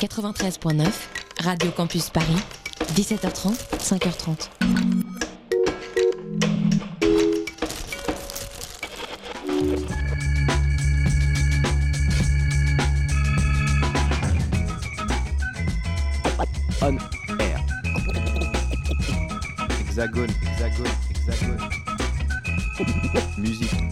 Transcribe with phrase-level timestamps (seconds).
[0.00, 0.92] 93.9,
[1.42, 2.40] Radio Campus Paris,
[2.94, 4.48] 17h30, 5h30.
[16.80, 16.96] On
[17.40, 17.58] air.
[19.80, 21.78] Hexagone, hexagone, hexagone.
[23.36, 23.87] musique,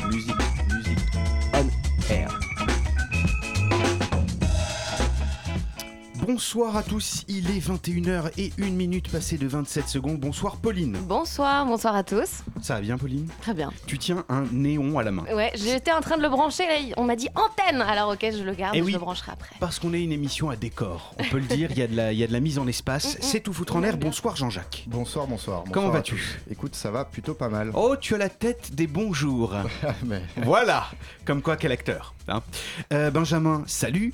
[6.36, 10.18] Bonsoir à tous, il est 21h et 1 minute passée de 27 secondes.
[10.20, 10.98] Bonsoir Pauline.
[11.08, 12.42] Bonsoir, bonsoir à tous.
[12.60, 13.27] Ça va bien Pauline?
[13.40, 13.72] Très bien.
[13.86, 15.24] Tu tiens un néon à la main.
[15.34, 17.80] Ouais, j'étais en train de le brancher, là, on m'a dit antenne.
[17.80, 18.92] Alors ok, je le garde, Eh je oui.
[18.92, 19.56] le brancherai après.
[19.60, 21.96] Parce qu'on est une émission à décor, on peut le dire, il y, a de
[21.96, 23.14] la- il y a de la mise en espace.
[23.14, 23.22] Mm, mm.
[23.22, 23.96] C'est tout foutre en air.
[23.96, 24.84] Bonsoir Jean-Jacques.
[24.88, 25.64] Bonsoir, bonsoir.
[25.72, 26.38] Comment vas-tu?
[26.50, 27.70] Écoute, ça va plutôt pas mal.
[27.72, 29.55] Oh, tu as la tête des bons jours.
[30.05, 30.88] Mais voilà,
[31.24, 32.12] comme quoi quel acteur.
[32.28, 32.42] hein.
[32.92, 34.12] Euh, Benjamin, salut.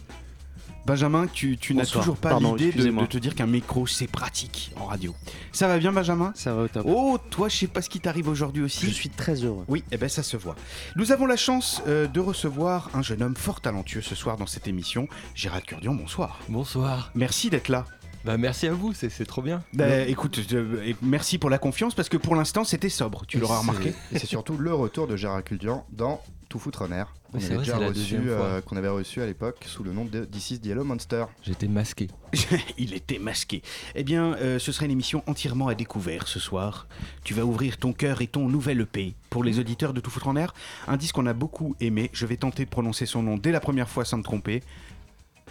[0.85, 4.73] Benjamin, tu, tu n'as toujours pas l'idée de, de te dire qu'un micro c'est pratique
[4.77, 5.15] en radio.
[5.53, 6.33] Ça va bien Benjamin?
[6.35, 6.85] Ça va au top.
[6.89, 8.87] Oh, toi je sais pas ce qui t'arrive aujourd'hui aussi.
[8.87, 9.65] Je suis très heureux.
[9.69, 10.57] Oui, eh ben ça se voit.
[10.97, 14.47] Nous avons la chance euh, de recevoir un jeune homme fort talentueux ce soir dans
[14.47, 15.07] cette émission.
[15.35, 16.41] Gérald Curdion, bonsoir.
[16.49, 17.11] Bonsoir.
[17.15, 17.85] Merci d'être là.
[18.25, 19.63] Bah merci à vous, c'est trop bien.
[19.73, 23.39] Bah, écoute, euh, et merci pour la confiance parce que pour l'instant c'était sobre, tu
[23.39, 23.95] l'auras remarqué.
[24.13, 26.21] Et c'est surtout le retour de Gérard Culdian dans
[26.53, 27.15] Tout foutre en air.
[27.33, 28.33] Qu'on c'est avait, déjà reçu, deuxième fois.
[28.45, 31.25] euh, qu'on avait reçu à l'époque sous le nom de This is the Yellow Monster.
[31.43, 32.09] J'étais masqué.
[32.79, 33.63] Il était masqué.
[33.95, 36.87] Eh bien, euh, ce sera une émission entièrement à découvert ce soir.
[37.25, 40.29] Tu vas ouvrir ton cœur et ton nouvel EP pour les auditeurs de Tout Foutre
[40.29, 40.53] en Air.
[40.87, 42.11] Un disque qu'on a beaucoup aimé.
[42.13, 44.63] Je vais tenter de prononcer son nom dès la première fois sans me tromper.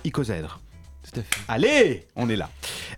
[0.03, 0.59] Icozèdre.
[1.47, 2.49] Allez, on est là.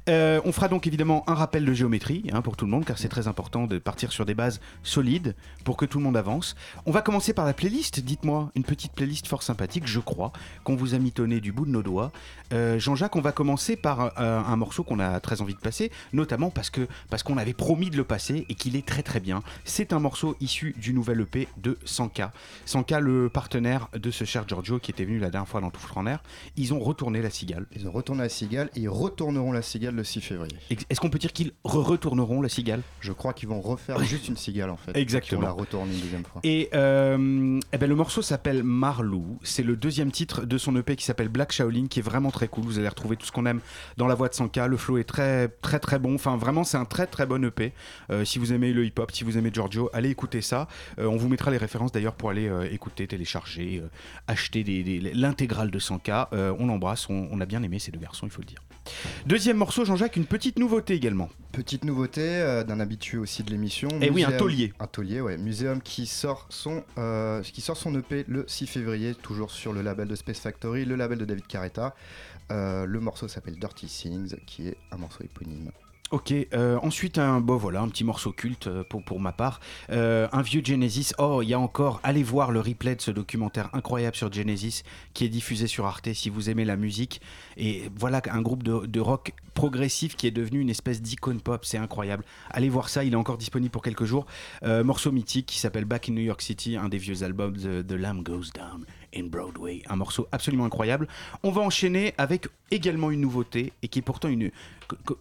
[0.10, 2.98] Euh, on fera donc évidemment un rappel de géométrie hein, pour tout le monde, car
[2.98, 6.56] c'est très important de partir sur des bases solides pour que tout le monde avance.
[6.86, 8.02] On va commencer par la playlist.
[8.02, 11.72] Dites-moi, une petite playlist fort sympathique, je crois, qu'on vous a mitonné du bout de
[11.72, 12.12] nos doigts.
[12.54, 15.92] Euh, Jean-Jacques, on va commencer par euh, un morceau qu'on a très envie de passer,
[16.14, 19.20] notamment parce que parce qu'on avait promis de le passer et qu'il est très très
[19.20, 19.42] bien.
[19.66, 22.30] C'est un morceau issu du nouvel EP de 100K.
[22.68, 25.80] 100K, le partenaire de ce cher Giorgio qui était venu la dernière fois dans Tout
[25.80, 26.22] Foutre en Air.
[26.56, 27.66] Ils ont retourné la cigale.
[27.76, 30.56] Ils ont retourné la cigale et ils retourneront la cigale le 6 février.
[30.70, 32.82] Est-ce qu'on peut dire qu'ils re-retourneront la cigale?
[33.00, 34.96] Je crois qu'ils vont refaire juste une cigale en fait.
[34.96, 35.42] Exactement.
[35.42, 36.42] La retourner une deuxième fois.
[36.44, 39.40] Et euh, eh ben, le morceau s'appelle Marlou.
[39.44, 42.43] C'est le deuxième titre de son EP qui s'appelle Black Shaolin, qui est vraiment très
[42.48, 42.64] cool.
[42.66, 43.60] Vous allez retrouver tout ce qu'on aime
[43.98, 44.68] dans la voix de 100K.
[44.68, 46.16] Le flow est très très très bon.
[46.16, 47.74] Enfin, vraiment, c'est un très très bon EP.
[48.10, 50.68] Euh, si vous aimez le hip-hop, si vous aimez Giorgio, allez écouter ça.
[51.00, 53.82] Euh, on vous mettra les références d'ailleurs pour aller euh, écouter, télécharger,
[54.28, 56.28] acheter des- des- l'intégrale de 100K.
[56.34, 57.10] Euh, on l'embrasse.
[57.10, 58.60] On, on a bien aimé ces deux garçons, il faut le dire.
[59.26, 61.30] Deuxième morceau, Jean-Jacques, une petite nouveauté également.
[61.54, 63.88] Petite nouveauté d'un habitué aussi de l'émission.
[64.02, 64.74] Eh oui, un taulier.
[64.80, 65.38] Un taulier, ouais.
[65.38, 66.84] Muséum qui sort son,
[67.44, 70.96] qui sort son EP le 6 février, toujours sur le label de Space Factory, le
[70.96, 71.96] label de David Carretta.
[72.52, 75.72] Euh, le morceau s'appelle Dirty Things, qui est un morceau éponyme.
[76.12, 79.60] Ok, euh, ensuite un voilà un petit morceau culte euh, pour, pour ma part,
[79.90, 81.14] un vieux Genesis.
[81.18, 84.84] Oh, il y a encore, allez voir le replay de ce documentaire incroyable sur Genesis
[85.16, 87.20] qui est diffusé sur Arte si vous aimez la musique.
[87.58, 91.80] Et voilà un groupe de, rock progressif qui est devenu une espèce d'icône pop, c'est
[91.80, 92.24] incroyable.
[92.52, 94.28] Allez voir ça, il est encore disponible pour quelques jours.
[94.64, 97.94] Morceau mythique qui s'appelle Back in New York City, un des vieux albums de The
[97.94, 98.86] Lamb Goes Down
[99.16, 101.08] in Broadway, un morceau absolument incroyable.
[101.44, 104.50] On va enchaîner avec également une nouveauté et qui est pourtant une,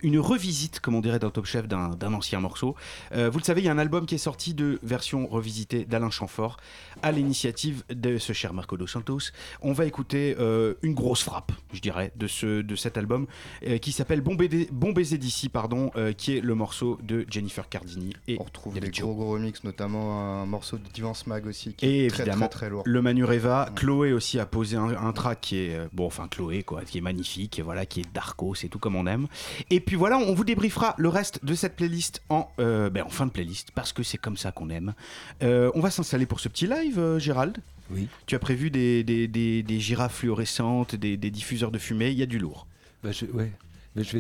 [0.03, 2.75] une revisite, comme on dirait dans Top Chef, d'un d'un ancien morceau.
[3.13, 5.85] Euh, vous le savez, il y a un album qui est sorti de version revisitée
[5.85, 6.57] d'Alain Chamfort
[7.03, 9.19] à l'initiative de ce cher Marco Dos Santos.
[9.61, 13.27] On va écouter euh, une grosse frappe, je dirais, de, ce, de cet album
[13.67, 17.69] euh, qui s'appelle Bon, Baiser- bon baiser d'ici, pardon, qui est le morceau de Jennifer
[17.69, 19.07] Cardini et On retrouve David des Joe.
[19.09, 22.49] gros gros remix, notamment un morceau de Divan Smag aussi, qui Et est très évidemment,
[22.49, 22.83] très très lourd.
[22.87, 23.75] Le Manureva, Ouais.
[23.83, 26.99] Chloé aussi a posé un, un track qui est euh, bon, enfin Chloé quoi, qui
[26.99, 29.27] est magnifique, et voilà, qui est darko, c'est tout comme on aime.
[29.71, 33.09] Et puis voilà, on vous débriefera le reste de cette playlist en, euh, ben, en
[33.09, 34.95] fin de playlist parce que c'est comme ça qu'on aime.
[35.43, 37.59] Euh, on va s'installer pour ce petit live, euh, Gérald.
[37.91, 38.07] Oui.
[38.27, 42.19] Tu as prévu des, des, des- des girafes fluorescentes, des, des diffuseurs de fumée, il
[42.19, 42.67] y a du lourd.
[43.03, 43.51] Bah je, ouais.
[43.95, 44.19] Mais je vais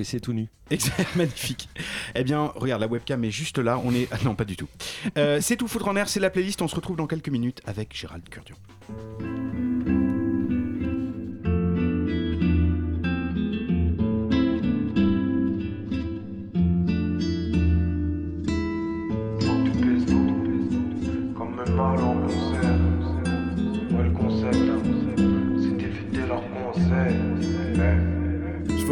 [0.00, 0.48] essayer, tout nu.
[0.70, 1.68] Exact, Magnifique.
[2.14, 3.80] Eh bien, regarde, la webcam est juste là.
[3.84, 4.08] On est.
[4.12, 4.68] Ah non, pas du tout.
[5.18, 6.62] Euh, c'est tout foutre en air, c'est la playlist.
[6.62, 8.56] On se retrouve dans quelques minutes avec Gérald Curdion.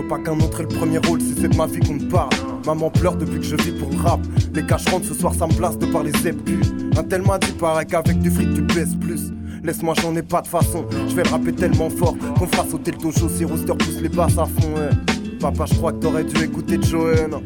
[0.00, 2.08] Veux pas qu'un autre ait le premier rôle si c'est de ma vie qu'on me
[2.08, 2.30] parle.
[2.66, 4.20] Maman pleure depuis que je vis pour rap.
[4.54, 6.66] Les caches rentrent ce soir, ça me place de par les épus.
[6.96, 9.32] Un tel m'a dit, paraît qu'avec du fric tu baisses plus.
[9.64, 10.86] Laisse-moi, j'en ai pas de façon.
[11.08, 14.08] Je vais le rapper tellement fort qu'on fera sauter le dojo si Rooster pousse les
[14.08, 14.74] basses à fond.
[14.76, 15.36] ouais.
[15.40, 17.30] Papa, je crois que t'aurais dû écouter Joanne.
[17.30, 17.42] Non,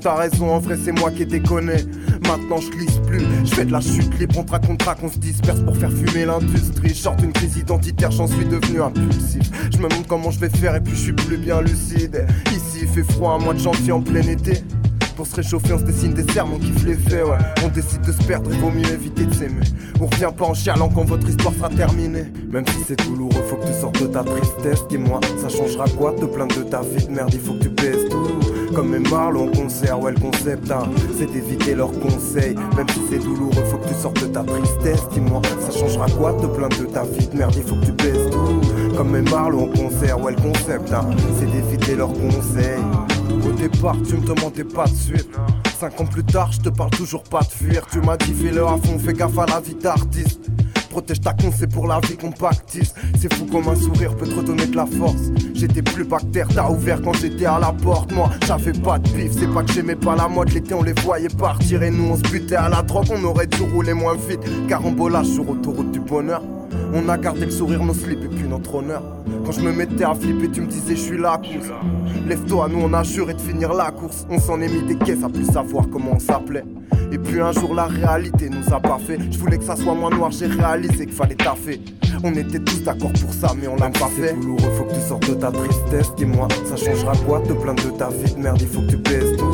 [0.00, 1.74] t'as raison, en vrai, c'est moi qui déconné.
[2.26, 5.60] Maintenant, je glisse plus, je fais de la chute libre, contrat contrat qu'on se disperse
[5.60, 6.94] pour faire fumer l'industrie.
[6.94, 9.50] Sorte une crise identitaire, j'en suis devenu impulsif.
[9.72, 12.26] Je me demande comment je vais faire et puis je suis plus bien lucide.
[12.50, 14.62] Ici, il fait froid, un mois de janvier en plein été.
[15.16, 17.38] Pour se réchauffer, on se dessine des sermons, on kiffe les faits, ouais.
[17.64, 19.62] On décide de se perdre, il vaut mieux éviter de s'aimer.
[20.00, 22.24] On revient pas en chialant quand votre histoire sera terminée.
[22.50, 24.86] Même si c'est douloureux, faut que tu sortes de ta tristesse.
[24.88, 27.68] Dis-moi, ça changera quoi Te plaindre de ta vie de merde, il faut que tu
[27.68, 28.43] baisses tout.
[28.74, 32.56] Comme mes Marlon concert, ouais, le concept, hein, c'est d'éviter leurs conseils.
[32.76, 35.08] Même si c'est douloureux, faut que tu sortes de ta tristesse.
[35.12, 37.92] Dis-moi, ça changera quoi Te plaindre de ta vie de merde, il faut que tu
[37.92, 38.96] baisses tout.
[38.96, 42.82] Comme mes Marlon concert, ouais, le concept, hein, c'est d'éviter leurs conseils.
[43.46, 45.30] Au départ, tu me demandais pas de suite.
[45.78, 47.86] Cinq ans plus tard, je te parle toujours pas de fuir.
[47.92, 50.50] Tu m'as dit fais-le à fond, fais gaffe à la vie d'artiste.
[50.94, 52.94] Protège ta con, c'est pour la vie qu'on pactise.
[53.20, 55.32] C'est fou comme un sourire peut te redonner de la force.
[55.52, 58.12] J'étais plus bactère, t'as ouvert quand j'étais à la porte.
[58.12, 60.52] Moi, j'avais pas de pif, c'est pas que j'aimais pas la mode.
[60.52, 63.08] L'été, on les voyait partir et nous, on se butait à la drogue.
[63.10, 64.38] On aurait dû rouler moins vite.
[64.68, 66.42] Carambolage sur autoroute du bonheur.
[66.92, 69.02] On a gardé le sourire, nos slips et puis notre honneur.
[69.44, 71.70] Quand je me mettais à flipper, tu me disais je suis là, course.
[72.26, 74.26] Lève-toi, nous on a juré de finir la course.
[74.30, 76.64] On s'en est mis des caisses à plus savoir comment on s'appelait.
[77.12, 79.18] Et puis un jour la réalité nous a pas fait.
[79.30, 81.80] Je voulais que ça soit moins noir, j'ai réalisé qu'il fallait taffer.
[82.22, 84.28] On était tous d'accord pour ça, mais on l'a pas fait.
[84.28, 86.14] C'est douloureux, faut que tu sortes de ta tristesse.
[86.16, 88.34] Dis-moi, ça changera quoi Te plaindre de ta vie?
[88.34, 89.52] De merde, il faut que tu baisses tout.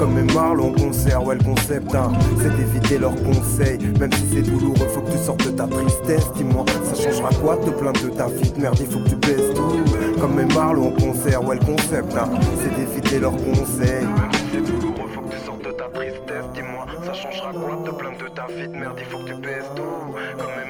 [0.00, 3.78] Comme mes Marlon concert, ouais, le concept, hein, c'est d'éviter leurs conseils.
[4.00, 6.32] Même si c'est douloureux, faut que tu sortes de ta tristesse.
[6.36, 9.16] Dis-moi, ça changera quoi Te plaindre de ta vie de merde, il faut que tu
[9.16, 10.18] baisses tout.
[10.18, 12.30] Comme mes Marlon concert, ouais, le concept, hein,
[12.62, 14.08] c'est d'éviter leurs conseils.
[14.50, 16.46] C'est douloureux, faut que tu sortes de ta tristesse.
[16.54, 19.34] Dis-moi, ça changera quoi Te plaindre de ta vie de merde, il faut que tu
[19.34, 20.69] baisses tout.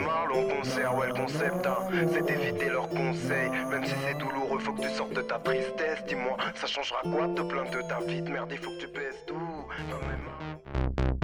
[0.82, 3.50] Hein, c'est d'éviter leurs conseils.
[3.70, 6.02] Même si c'est douloureux, faut que tu sortes de ta tristesse.
[6.08, 8.86] Dis-moi, ça changera quoi Te plaindre de ta vie de merde, il faut que tu
[8.86, 11.19] baisses tout.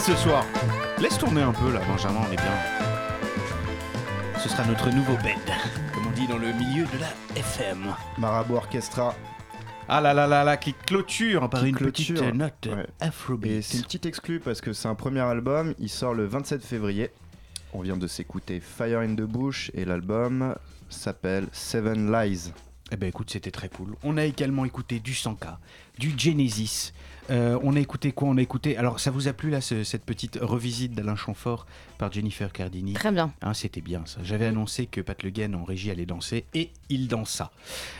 [0.00, 0.44] Ce soir.
[1.00, 2.54] Laisse tourner un peu là, Benjamin, on est bien.
[4.38, 5.36] Ce sera notre nouveau bed,
[5.94, 7.94] comme on dit dans le milieu de la FM.
[8.18, 9.14] Marabout Orchestra.
[9.88, 12.14] Ah là là là là, qui clôture par Qui une clôture.
[12.20, 12.86] petite note Ouais.
[13.00, 13.50] afrobeat.
[13.52, 16.64] Et c'est une petite exclue parce que c'est un premier album, il sort le 27
[16.64, 17.10] février.
[17.72, 20.54] On vient de s'écouter Fire in the Bush et l'album
[20.88, 22.52] s'appelle Seven Lies.
[22.92, 23.94] Eh ben écoute, c'était très cool.
[24.02, 25.58] On a également écouté du Sanka,
[25.98, 26.92] du Genesis.
[27.30, 28.76] Euh, on a écouté quoi On a écouté.
[28.76, 31.66] Alors, ça vous a plu là, ce- cette petite revisite d'Alain Chamfort
[31.98, 33.32] par Jennifer Cardini Très bien.
[33.42, 34.20] Hein, C'était bien ça.
[34.22, 37.50] J'avais annoncé que Pat Le Guen en régie allait danser et il dansa.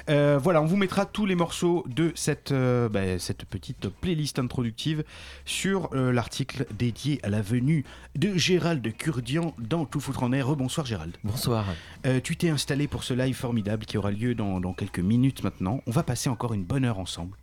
[0.08, 4.38] Euh, voilà, on vous mettra tous les morceaux de cette, euh, bah, cette petite playlist
[4.38, 5.04] introductive
[5.44, 7.84] sur euh, l'article dédié à la venue
[8.16, 10.46] de Gérald Kurdian dans Tout foutre en air.
[10.48, 11.16] Rebonsoir Gérald.
[11.24, 11.66] Bonsoir.
[12.06, 15.44] Euh, tu t'es installé pour ce live formidable qui aura lieu dans, dans quelques minutes
[15.44, 15.82] maintenant.
[15.86, 17.36] On va passer encore une bonne heure ensemble.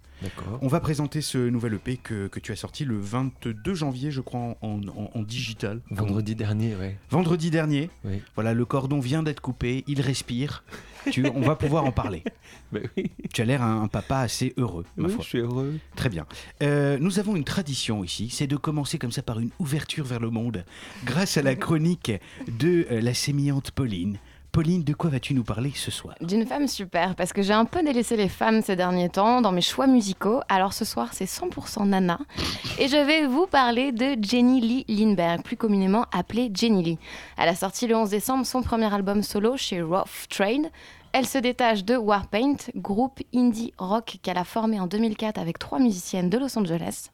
[0.61, 4.21] On va présenter ce nouvel EP que, que tu as sorti le 22 janvier, je
[4.21, 5.81] crois, en, en- en digital.
[5.91, 6.97] Vendredi dernier, ouais.
[7.11, 7.89] Vendredi dernier.
[8.03, 8.21] Oui.
[8.35, 10.63] Voilà, le cordon vient d'être coupé, il respire.
[11.11, 12.23] Tu- on va pouvoir en parler.
[12.71, 13.11] Bah oui.
[13.33, 15.23] Tu as l'air un, un papa assez heureux, ma Oui, foi.
[15.23, 15.75] je suis heureux.
[15.95, 16.25] Très bien.
[16.63, 20.19] Euh, nous avons une tradition ici, c'est de commencer comme ça par une ouverture vers
[20.19, 20.65] le monde,
[21.05, 22.11] grâce à la chronique
[22.59, 24.17] de euh, la sémillante Pauline.
[24.57, 26.15] Pauline, de quoi vas-tu nous parler ce soir?
[26.19, 29.51] D'une femme super, parce que j'ai un peu délaissé les femmes ces derniers temps dans
[29.51, 30.41] mes choix musicaux.
[30.49, 32.17] Alors ce soir, c'est 100% Nana.
[32.79, 36.97] Et je vais vous parler de Jenny Lee Lindbergh, plus communément appelée Jenny Lee.
[37.37, 40.71] Elle a sorti le 11 décembre son premier album solo chez Rough Trade.
[41.13, 45.77] Elle se détache de Warpaint, groupe indie rock qu'elle a formé en 2004 avec trois
[45.77, 47.11] musiciennes de Los Angeles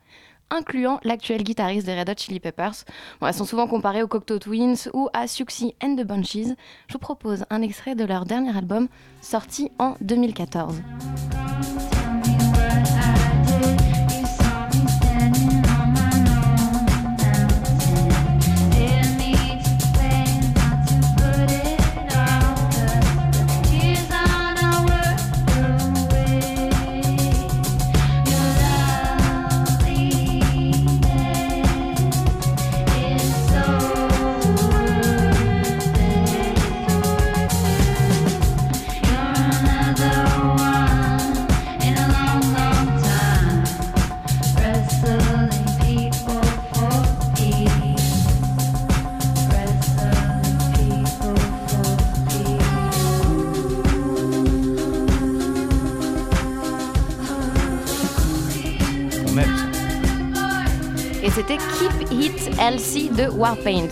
[0.49, 2.85] incluant l'actuel guitariste des Red Hot Chili Peppers.
[3.21, 6.55] Elles sont souvent comparées aux Cocteau Twins ou à Siouxsie and the Bunchies.
[6.87, 8.87] Je vous propose un extrait de leur dernier album
[9.21, 10.81] sorti en 2014.
[62.63, 63.89] LC de Warpaint.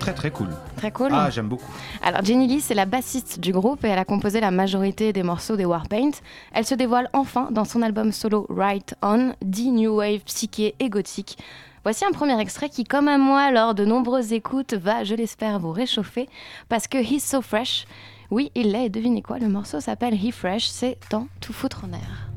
[0.00, 0.48] Très très cool.
[0.78, 1.10] Très cool.
[1.12, 1.70] Ah, j'aime beaucoup.
[2.02, 5.22] Alors Jenny Lee, c'est la bassiste du groupe et elle a composé la majorité des
[5.22, 6.12] morceaux des Warpaint.
[6.54, 10.88] Elle se dévoile enfin dans son album solo Right On, dit New Wave, psyché et
[10.88, 11.36] gothique.
[11.82, 15.58] Voici un premier extrait qui, comme à moi, lors de nombreuses écoutes, va, je l'espère,
[15.58, 16.26] vous réchauffer
[16.70, 17.84] parce que He's So Fresh.
[18.30, 21.84] Oui, il l'est, et devinez quoi, le morceau s'appelle He Fresh, c'est dans Tout foutre
[21.84, 22.27] en air.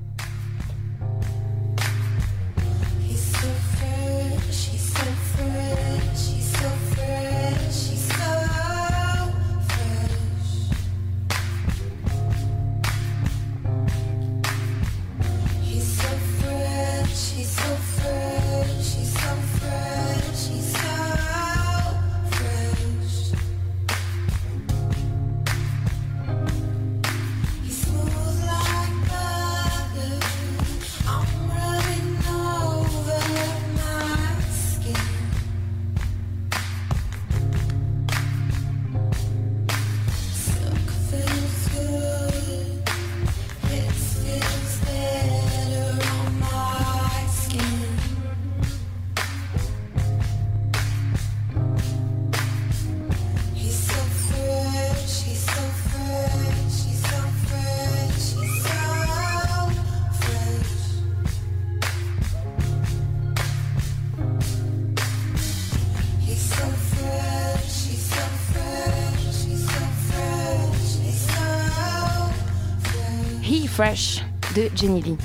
[74.69, 75.17] De Jenny Lee.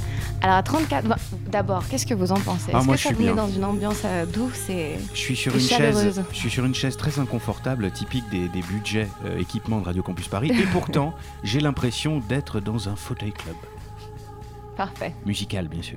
[0.42, 1.16] Alors à 34, bah,
[1.50, 2.70] d'abord, qu'est-ce que vous en pensez?
[2.72, 5.54] Ah, Est-ce que ça vous met dans une ambiance euh, douce et, Je suis sur
[5.54, 6.22] et une chaise.
[6.30, 10.02] Je suis sur une chaise très inconfortable, typique des, des budgets euh, équipements de Radio
[10.02, 10.50] Campus Paris.
[10.50, 13.56] Et pourtant, j'ai l'impression d'être dans un fauteuil club
[14.76, 15.14] Parfait.
[15.24, 15.96] musical, bien sûr.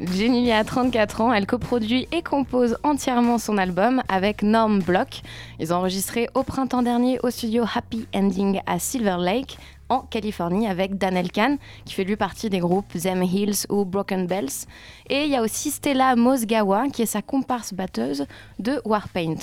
[0.00, 5.22] Jenny Lee a 34 ans, elle coproduit et compose entièrement son album avec Norm Block.
[5.58, 10.66] Ils ont enregistré au printemps dernier au studio Happy Ending à Silver Lake, en Californie
[10.66, 14.66] avec Dan Elkan, qui fait lui partie des groupes Them Hills ou Broken Bells.
[15.08, 18.26] Et il y a aussi Stella Mosgawa, qui est sa comparse batteuse
[18.58, 19.36] de Warpaint.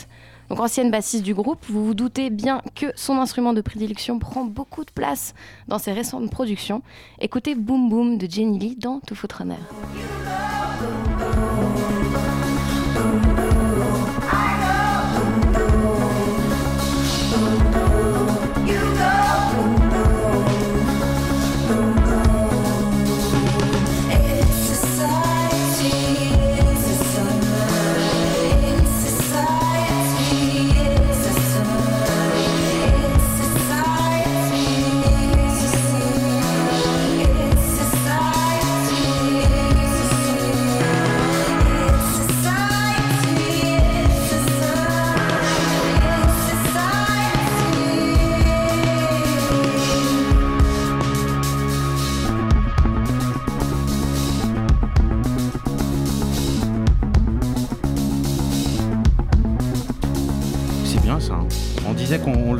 [0.49, 4.45] Donc ancienne bassiste du groupe, vous vous doutez bien que son instrument de prédilection prend
[4.45, 5.33] beaucoup de place
[5.67, 6.83] dans ses récentes productions.
[7.19, 9.55] Écoutez Boom Boom de Jenny Lee dans To Foot Runner.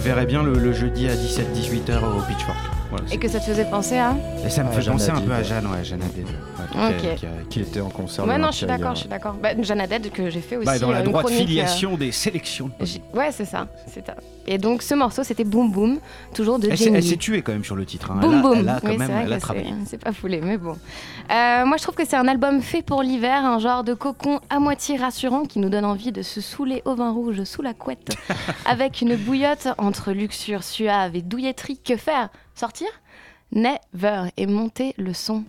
[0.06, 2.75] Verrait bien le, le jeudi à 17-18h au Pitchfork.
[3.12, 4.16] Et que ça te faisait penser à
[4.46, 5.44] Et ça me Ah, fait Jeanne penser un peu à.
[5.44, 8.26] Jeanne, ouais, Jeanne Hadid, ouais, qui a- qui a- Qui était en concert.
[8.28, 9.36] Ouais, non, je suis d'accord, je suis d'accord.
[9.42, 10.66] Bah, Jeanne Haddad, que j'ai fait aussi.
[10.66, 12.72] Bah, dans la euh, une droite chronique, euh, filiation des sélections.
[12.82, 13.68] j'ai- Ouais, c'est ça.
[13.88, 14.16] c'est ça.
[14.48, 16.00] Et donc, ce morceau, c'était Boom Boom,
[16.34, 18.12] toujours de Elle s'est Jenny elle s'est tuée quand même sur le titre.
[18.12, 18.18] hein.
[18.20, 18.58] Boum elle, a, boum.
[18.60, 19.66] elle a quand Oui, même c'est vrai elle a que travaillé.
[19.84, 20.76] c'est- C'est pas foulé, mais bon.
[21.32, 24.40] Euh, moi, je trouve que c'est un album fait pour l'hiver, un genre de cocon
[24.50, 27.74] à moitié rassurant qui nous donne envie de se saouler au vin rouge sous la
[27.74, 28.16] couette,
[28.66, 31.80] avec une bouillotte entre luxure suave et douilletterie.
[31.86, 32.30] Que faire?
[32.56, 32.88] Sortir?
[33.52, 35.44] Never et monter le son.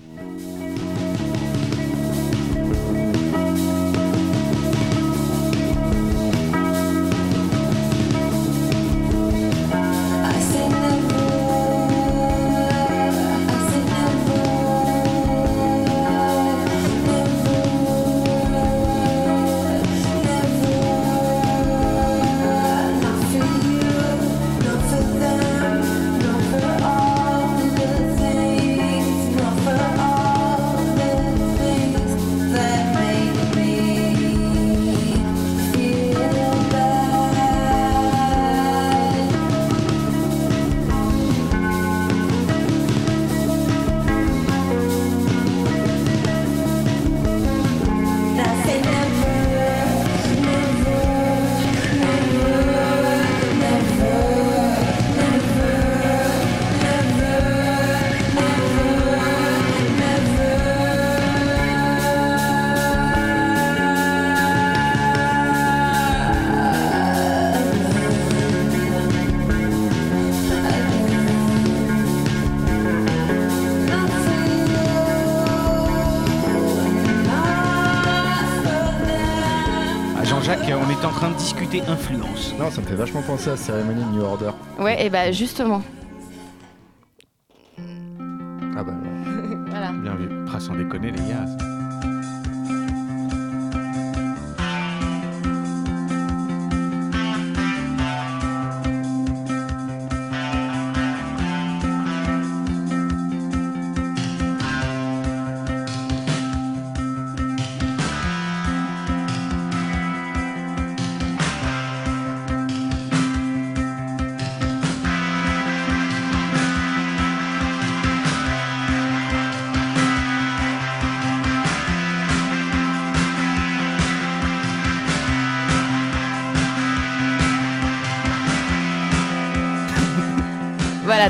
[81.82, 82.54] Influence?
[82.58, 84.50] Non, ça me fait vachement penser à Cérémonie de New Order.
[84.78, 85.82] Ouais, et bah justement.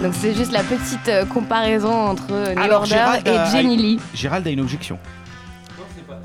[0.06, 3.50] Donc c'est juste la petite euh, comparaison entre euh, New Alors, Order Gérald et a-
[3.50, 4.00] Jenny Lee.
[4.14, 5.00] Gérald a une objection.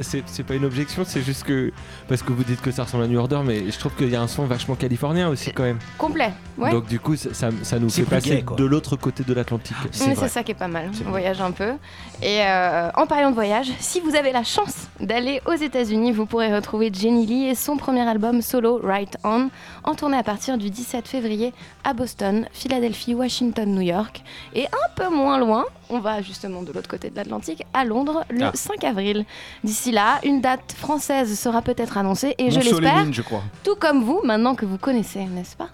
[0.01, 1.71] C'est c'est pas une objection, c'est juste que.
[2.07, 4.15] Parce que vous dites que ça ressemble à New Order, mais je trouve qu'il y
[4.15, 5.79] a un son vachement californien aussi quand même.
[5.97, 6.71] Complet, ouais.
[6.71, 9.33] Donc du coup, ça, ça- ça nous C'est fait passer gay, de l'autre côté de
[9.33, 9.75] l'Atlantique.
[9.91, 10.89] C'est ça qui est pas mal.
[11.05, 11.73] On voyage un peu.
[12.21, 16.25] Et euh, en parlant de voyage, si vous avez la chance d'aller aux États-Unis, vous
[16.25, 19.49] pourrez retrouver Jenny Lee et son premier album solo, Right On,
[19.83, 24.23] en tournée à partir du 17 février à Boston, Philadelphie, Washington, New York.
[24.53, 28.23] Et un peu moins loin, on va justement de l'autre côté de l'Atlantique, à Londres,
[28.29, 28.51] le Ah.
[28.53, 29.25] 5 avril.
[29.63, 33.43] D'ici là, une date française sera peut-être annoncée et je l'espère, Montsolémine, je crois.
[33.63, 35.69] tout comme vous, maintenant que vous connaissez, n'est-ce pas?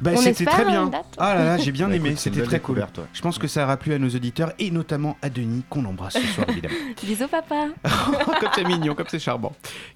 [0.00, 0.90] Bah, c'était très bien.
[1.18, 2.78] Ah là là, j'ai bien Bah, aimé, c'était très cool.
[2.78, 2.84] ouais.
[3.12, 6.14] Je pense que ça aura plu à nos auditeurs et notamment à Denis qu'on embrasse
[6.14, 6.74] ce soir évidemment.
[7.02, 7.66] Bisous, papa.
[8.40, 9.52] comme c'est mignon, comme c'est charmant.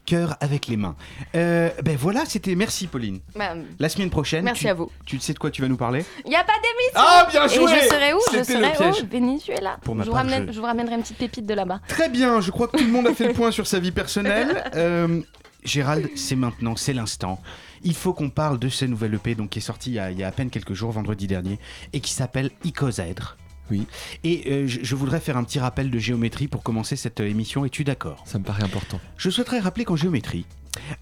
[0.06, 0.96] Cœur avec les mains.
[1.36, 3.20] Euh, ben voilà, c'était merci Pauline.
[3.36, 4.44] Bah, La semaine prochaine.
[4.44, 4.90] Merci tu, à vous.
[5.06, 6.04] Tu sais de quoi tu vas nous parler?
[6.24, 8.18] Il n'y a pas d'émission Ah bien Et joué je serai où?
[8.32, 9.76] Je serai au Venezuela.
[9.82, 11.80] Pour ma je, vous part, ramène- je- je vous ramènerai une petite pépite de là-bas.
[11.88, 13.92] Très bien, je crois que tout le monde a fait le point sur sa vie
[13.92, 14.64] personnelle.
[14.74, 15.20] Euh,
[15.64, 17.40] Gérald, c'est maintenant, c'est l'instant.
[17.84, 20.10] Il faut qu'on parle de ce nouvel EP donc, qui est sorti il y, a,
[20.10, 21.58] il y a à peine quelques jours, vendredi dernier,
[21.92, 23.36] et qui s'appelle Icosaèdre.
[23.70, 23.86] Oui.
[24.24, 27.28] Et euh, je, je voudrais faire un petit rappel de géométrie pour commencer cette euh,
[27.28, 27.64] émission.
[27.64, 28.22] Es-tu d'accord?
[28.26, 29.00] Ça me paraît important.
[29.16, 30.46] Je souhaiterais rappeler qu'en géométrie,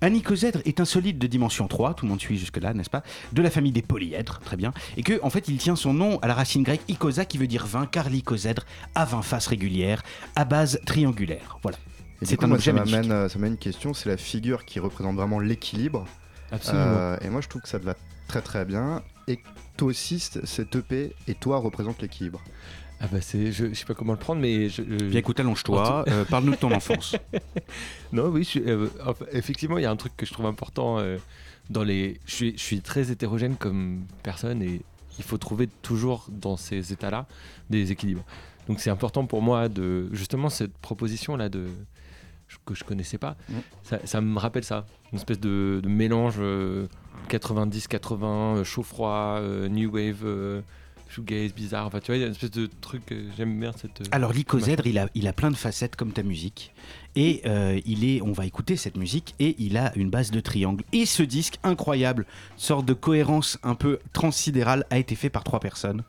[0.03, 3.03] un icosèdre est un solide de dimension 3, tout le monde suit jusque-là, n'est-ce pas?
[3.33, 4.73] De la famille des polyèdres, très bien.
[4.97, 7.47] Et que, en fait, il tient son nom à la racine grecque icosa qui veut
[7.47, 10.03] dire 20, car l'icosèdre a 20 faces régulières,
[10.37, 11.59] à base triangulaire.
[11.63, 11.79] Voilà.
[12.23, 12.97] C'est un objet ça magnifique.
[12.97, 16.07] m'amène, euh, ça m'amène une question, c'est la figure qui représente vraiment l'équilibre.
[16.53, 16.85] Absolument.
[16.87, 17.95] Euh, et moi, je trouve que ça te va
[18.29, 19.03] très très bien.
[19.29, 19.39] Et
[19.77, 22.43] toi aussi, c- cet EP et toi représente l'équilibre.
[23.03, 25.41] Ah bah c'est, je, je sais pas comment le prendre, mais je, je- Bien écoute,
[25.41, 27.17] allonge-toi, euh, parle-nous de ton enfance.
[28.13, 28.89] non, oui, je euh,
[29.33, 31.17] effectivement, il y a un truc que je trouve important euh,
[31.71, 32.21] dans les.
[32.27, 34.83] Je suis, je suis très hétérogène comme personne et
[35.19, 37.27] il faut trouver toujours dans ces états-là
[37.71, 38.25] des équilibres.
[38.69, 41.69] Donc c'est important pour moi de justement cette proposition là de
[42.65, 43.37] que je connaissais pas.
[43.49, 43.55] Mm.
[43.83, 46.87] Ça, ça me rappelle ça, une espèce de, de mélange euh,
[47.29, 50.25] 90-80, euh, chaud-froid, euh, new wave.
[51.11, 53.03] Shoegaze bizarre enfin tu vois il y a une espèce de truc
[53.37, 56.23] j'aime bien cette euh, Alors l'icosèdre, il a, il a plein de facettes comme ta
[56.23, 56.73] musique.
[57.17, 60.39] Et euh, il est, on va écouter cette musique, et il a une base de
[60.39, 60.85] triangle.
[60.93, 62.25] Et ce disque incroyable,
[62.57, 66.05] sorte de cohérence un peu transsidérale, a été fait par trois personnes.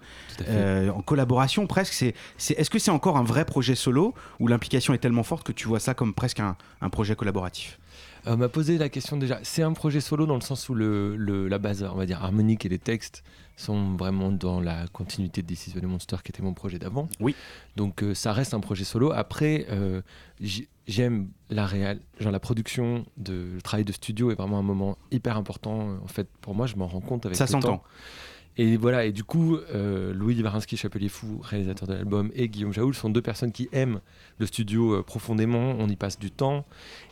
[0.47, 1.93] Euh, en collaboration presque.
[1.93, 2.13] C'est,
[2.53, 5.67] est-ce que c'est encore un vrai projet solo, ou l'implication est tellement forte que tu
[5.67, 7.79] vois ça comme presque un, un projet collaboratif?
[8.27, 9.39] Euh, On m'a posé la question déjà.
[9.43, 12.23] C'est un projet solo dans le sens où le, le- la base, on va dire,
[12.23, 13.23] harmonique et les textes
[13.57, 17.07] sont vraiment dans la continuité de This is Monster qui était mon projet d'avant.
[17.19, 17.35] Oui.
[17.75, 19.11] Donc euh, ça reste un projet solo.
[19.11, 20.01] Après, euh,
[20.87, 24.97] j'aime la réal, genre la production, de, le travail de studio est vraiment un moment
[25.11, 25.97] hyper important.
[26.03, 27.77] En fait, pour moi, je m'en rends compte avec Ça le s'entend.
[27.77, 27.83] temps.
[28.57, 32.73] Et voilà, et du coup, euh, Louis Livarinsky, Chapelier Fou, réalisateur de l'album, et Guillaume
[32.73, 34.01] Jaoul sont deux personnes qui aiment
[34.39, 36.65] le studio euh, profondément, on y passe du temps,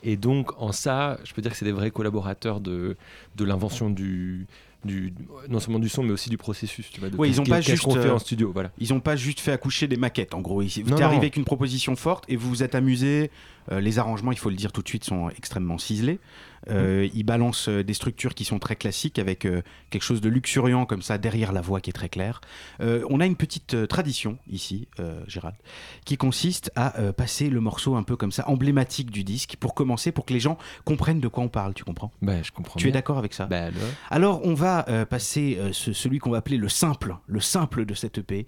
[0.04, 2.98] et donc en ça, je peux dire que c'est des vrais collaborateurs de,
[3.38, 4.48] de l'invention du,
[4.86, 5.14] du,
[5.50, 6.90] non seulement du son, mais aussi du processus.
[6.92, 8.72] Tu vois, de Ouais, ils ont pas juste, fait euh, en studio, voilà.
[8.78, 10.62] Ils n'ont pas juste fait accoucher des maquettes, en gros.
[10.62, 13.32] Vous êtes arrivé avec une proposition forte et vous vous êtes amusé.
[13.72, 16.20] Euh, les arrangements, il faut le dire tout de suite, sont extrêmement ciselés.
[16.70, 20.30] Euh, Ils balancent euh, des structures qui sont très classiques avec euh, quelque chose de
[20.30, 22.41] luxuriant comme ça derrière la voix qui est très claire.
[22.82, 24.88] Euh, on a une petite tradition ici,
[25.28, 25.55] Gérald,
[26.05, 30.12] qui consiste à passer le morceau un peu comme ça, emblématique du disque, pour commencer,
[30.12, 31.74] pour que les gens comprennent de quoi on parle.
[31.74, 32.12] Tu comprends?
[32.22, 33.45] Bah, je comprends Tu es d'accord avec ça?
[33.45, 33.82] Bah, alors?
[34.10, 38.18] Alors, on va passer ce- celui qu'on va appeler le simple, le simple de cette
[38.20, 38.45] EP,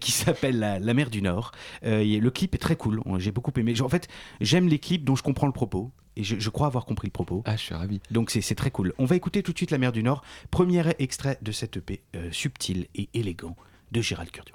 [0.00, 1.52] qui s'appelle la, La mer du Nord.
[1.82, 3.74] Et le clip est très cool, j'ai beaucoup aimé.
[3.80, 4.08] En fait,
[4.40, 7.12] j'aime les clips dont je comprends le propos, et je, je crois avoir compris le
[7.12, 7.42] propos.
[7.46, 8.00] Ah, je suis ravi.
[8.10, 8.92] Donc c'est très cool.
[8.98, 12.02] On va écouter tout de suite La mer du Nord, premier extrait de cette EP
[12.16, 13.56] euh, subtil et élégant
[13.92, 14.54] de Gérald Curdio.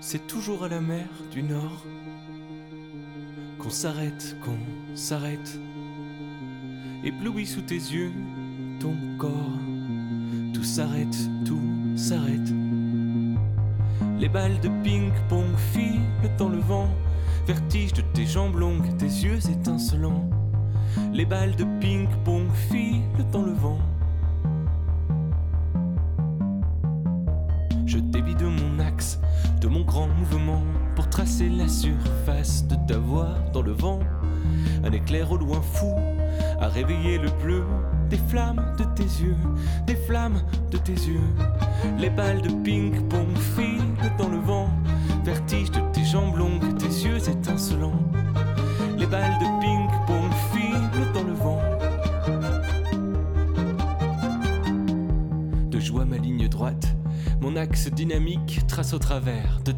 [0.00, 1.84] C'est toujours à la mer du Nord
[3.58, 5.58] qu'on s'arrête, qu'on s'arrête.
[7.04, 8.12] Ébloui sous tes yeux,
[8.80, 9.58] ton corps.
[10.54, 11.60] Tout s'arrête, tout
[11.96, 12.69] s'arrête.
[14.20, 16.90] Les balles de ping-pong filent dans le vent.
[17.46, 20.28] Vertige de tes jambes longues, tes yeux étincelants.
[21.14, 23.00] Les balles de ping-pong filent
[23.32, 23.78] dans le vent.
[27.86, 29.18] Je dévie de mon axe,
[29.62, 30.62] de mon grand mouvement,
[30.96, 34.00] pour tracer la surface de ta voix dans le vent.
[34.84, 35.94] Un éclair au loin fou
[36.60, 37.64] a réveillé le bleu
[38.10, 39.36] des flammes de tes yeux,
[39.86, 41.22] des flammes de tes yeux.
[41.98, 44.70] Les balles de ping-pong filent dans le vent,
[45.24, 48.02] vertige de tes jambes longues, tes yeux étincelants.
[48.98, 51.60] Les balles de ping-pong filent dans le vent.
[55.70, 56.94] De joie ma ligne droite,
[57.40, 59.72] mon axe dynamique trace au travers de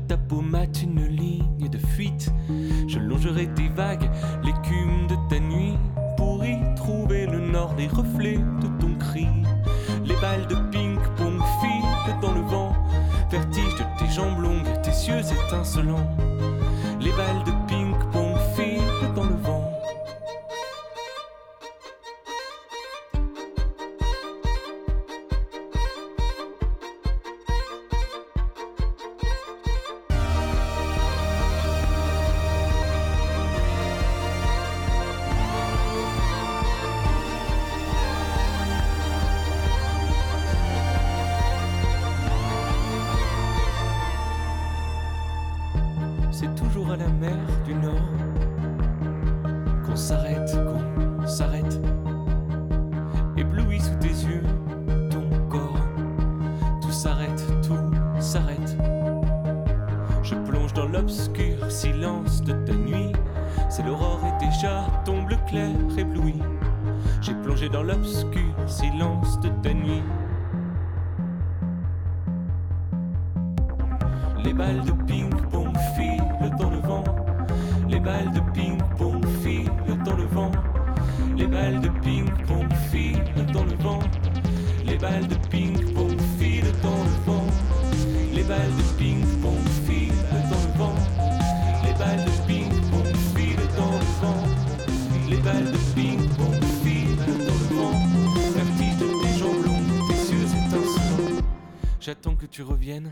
[102.62, 103.10] tu reviennes.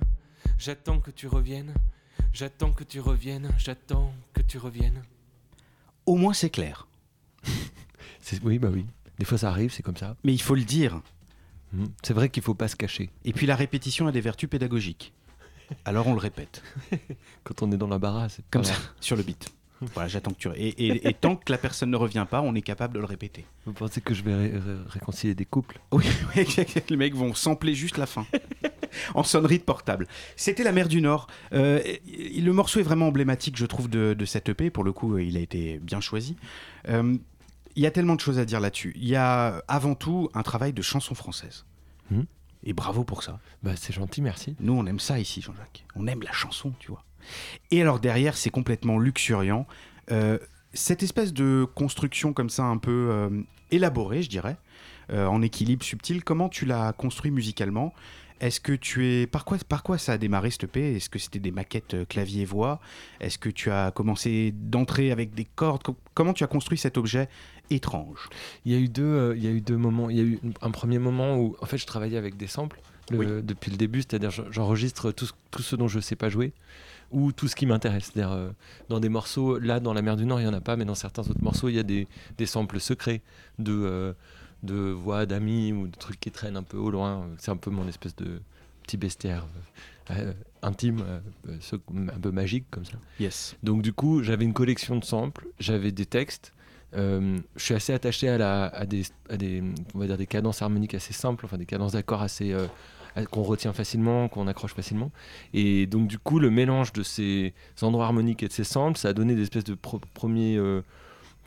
[0.59, 1.74] J'attends que tu reviennes.
[2.32, 3.51] J'attends que tu reviennes.
[3.59, 5.03] J'attends que tu reviennes.
[6.07, 6.86] Au moins c'est clair.
[8.20, 8.86] C'est- Oui, bah oui.
[9.18, 10.16] Des fois, ça arrive, c'est comme ça.
[10.24, 11.01] Mais il faut le dire.
[11.72, 11.88] Mhm.
[12.03, 13.11] C'est vrai qu'il faut pas se cacher.
[13.24, 15.12] Et puis la répétition a des vertus pédagogiques.
[15.84, 16.62] Alors on le répète.
[17.44, 19.48] Quand on est dans l'embarras, c'est Comme ça, sur le beat.
[19.94, 20.48] Voilà, j'attends que tu.
[20.57, 23.07] Et, et- et tant que la personne ne revient pas, on est capable de le
[23.07, 23.46] répéter.
[23.64, 25.80] Vous pensez que je vais ré- ré- réconcilier des couples?
[25.90, 26.05] Oui,
[26.36, 26.46] oui,
[26.90, 28.26] les mecs vont sampler juste la fin.
[29.14, 30.07] en sonnerie de portable.
[30.36, 31.26] C'était La mer du Nord.
[31.53, 34.70] Euh, le morceau est vraiment emblématique, je trouve, de, de cette EP.
[34.70, 36.36] Pour le coup, il a été bien choisi.
[36.88, 37.16] Euh,
[37.76, 38.93] Il y a tellement de choses à dire là-dessus.
[38.97, 41.64] Il y a avant tout un travail de chanson française.
[42.11, 42.26] Mhm.
[42.64, 43.38] Et bravo pour ça.
[43.62, 44.55] Bah, c'est gentil, merci.
[44.61, 45.86] Nous, on aime ça ici, Jean-Jacques.
[45.97, 47.05] On aime la chanson, tu vois.
[47.70, 49.66] Et alors derrière, c'est complètement luxuriant.
[50.11, 50.38] Euh,
[50.72, 53.30] cette espèce de construction comme ça, un peu euh,
[53.70, 54.57] élaborée, je dirais,
[55.12, 57.93] euh, en équilibre subtil, comment tu l'as construit musicalement?
[58.41, 61.18] Est-ce que tu es par quoi par quoi ça a démarré cette EP Est-ce que
[61.18, 62.80] c'était des maquettes euh, clavier voix?
[63.20, 65.82] Est-ce que tu as commencé d'entrer avec des cordes?
[65.82, 67.28] Co- Comment tu as construit cet objet
[67.68, 68.28] étrange?
[68.64, 70.09] Il y a eu deux, euh, il y a eu deux moments.
[70.11, 72.80] Il y a eu un premier moment où, en fait, je travaillais avec des samples
[73.11, 73.26] le- Oui.
[73.43, 76.53] depuis le début, c'est-à-dire j'en- j'enregistre tout, ce- tout ce dont je sais pas jouer
[77.11, 78.12] ou tout ce qui m'intéresse.
[78.16, 78.53] Euh,
[78.88, 80.84] dans des morceaux, là, dans la mer du Nord, il y en a pas, mais
[80.84, 82.07] dans certains autres morceaux, il y a des,
[82.38, 83.20] des samples secrets
[83.59, 84.12] de euh,
[84.63, 87.27] de voix d'amis ou de trucs qui traînent un peu au loin.
[87.39, 88.41] C'est un peu mon espèce de
[88.83, 89.47] petit bestiaire
[90.11, 90.33] euh, euh,
[90.63, 91.79] intime, euh,
[92.15, 92.99] un peu magique comme ça.
[93.19, 93.57] Yes.
[93.63, 96.53] Donc du coup, j'avais une collection de samples, j'avais des textes.
[96.97, 99.63] Euh, je suis assez attaché à, la, à, des, à des,
[99.95, 102.53] on va dire des cadences harmoniques assez simples, enfin des cadences d'accords assez
[103.31, 105.13] qu'on retient facilement, qu'on accroche facilement.
[105.53, 109.09] Et donc du coup, le mélange de ces endroits harmoniques et de ces samples, ça
[109.09, 110.59] a donné des espèces de pro- premiers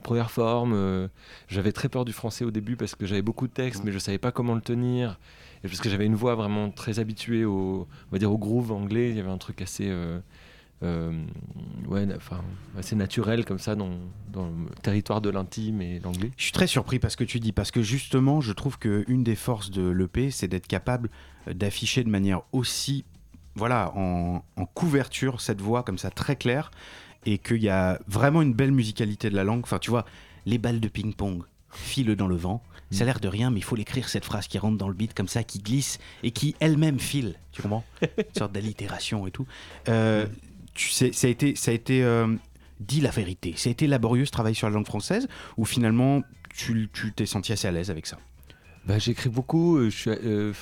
[0.04, 0.74] premières formes.
[0.74, 1.08] euh,
[1.48, 3.98] j'avais très peur du français au début parce que j'avais beaucoup de textes, mais je
[4.00, 5.20] savais pas comment le tenir.
[5.64, 8.72] Et parce que j'avais une voix vraiment très habituée au, on va dire au groove
[8.72, 9.10] anglais.
[9.10, 10.20] Il y avait un truc assez, euh,
[10.84, 11.12] euh,
[11.88, 12.42] ouais, enfin,
[12.78, 13.92] assez naturel comme ça dans,
[14.32, 16.32] dans le territoire de l'intime et l'anglais.
[16.36, 19.36] Je suis très surpris parce que tu dis, parce que justement, je trouve qu'une des
[19.36, 21.10] forces de l'EP, c'est d'être capable
[21.48, 23.06] d'afficher de manière aussi,
[23.56, 26.72] voilà, en, en couverture, cette voix comme ça très claire,
[27.26, 29.62] et qu'il y a vraiment une belle musicalité de la langue.
[29.64, 30.06] Enfin, tu vois,
[30.46, 32.64] les balles de ping-pong filent dans le vent.
[32.92, 34.94] Ça a l'air de rien, mais il faut l'écrire, cette phrase qui rentre dans le
[34.94, 37.36] beat comme ça, qui glisse et qui elle-même file.
[37.52, 39.48] Tu comprends Une sorte d'allitération et tout.
[39.90, 40.28] Euh,
[40.76, 42.28] tu sais, ça a été, ça a été euh,
[42.80, 43.56] dit la vérité.
[43.58, 46.22] Ça a été laborieux ce travail sur la langue française, ou finalement
[46.56, 48.20] tu tu t'es senti assez à l'aise avec ça?
[48.86, 50.54] Bah, j'écris beaucoup, euh, je suis euh,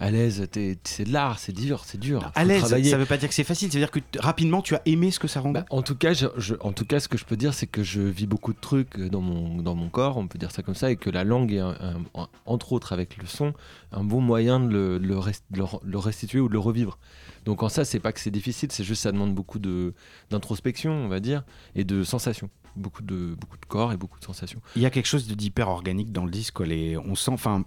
[0.00, 0.46] à l'aise.
[0.84, 2.24] C'est de l'art, c'est dur, c'est dur.
[2.34, 2.90] À Faut l'aise, travailler.
[2.90, 5.10] ça veut pas dire que c'est facile, ça veut dire que rapidement tu as aimé
[5.10, 5.60] ce que ça rendait.
[5.60, 7.66] Bah, en tout cas, je- je- en tout cas, ce que je peux dire, c'est
[7.66, 10.50] que je vis beaucoup de trucs euh, dans mon dans mon corps, on peut dire
[10.50, 13.26] ça comme ça, et que la langue est, un- un- un- entre autres avec le
[13.26, 13.52] son,
[13.92, 16.52] un bon moyen de le, de le rest- de le re- le restituer ou de
[16.52, 16.98] le revivre.
[17.44, 19.94] Donc en ça, c'est pas que c'est difficile, c'est juste ça demande beaucoup de
[20.30, 21.44] d'introspection, on va dire,
[21.74, 24.60] et de sensations, beaucoup de beaucoup de corps et beaucoup de sensations.
[24.76, 26.60] Il y a quelque chose d'hyper organique dans le disque.
[26.60, 27.64] Les- on sent, enfin,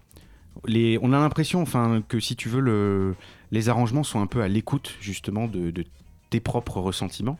[0.67, 3.15] on a l'impression, enfin, que si tu veux, le,
[3.51, 5.73] les arrangements sont un peu à l'écoute justement de,
[6.29, 7.37] tes propres ressentiments.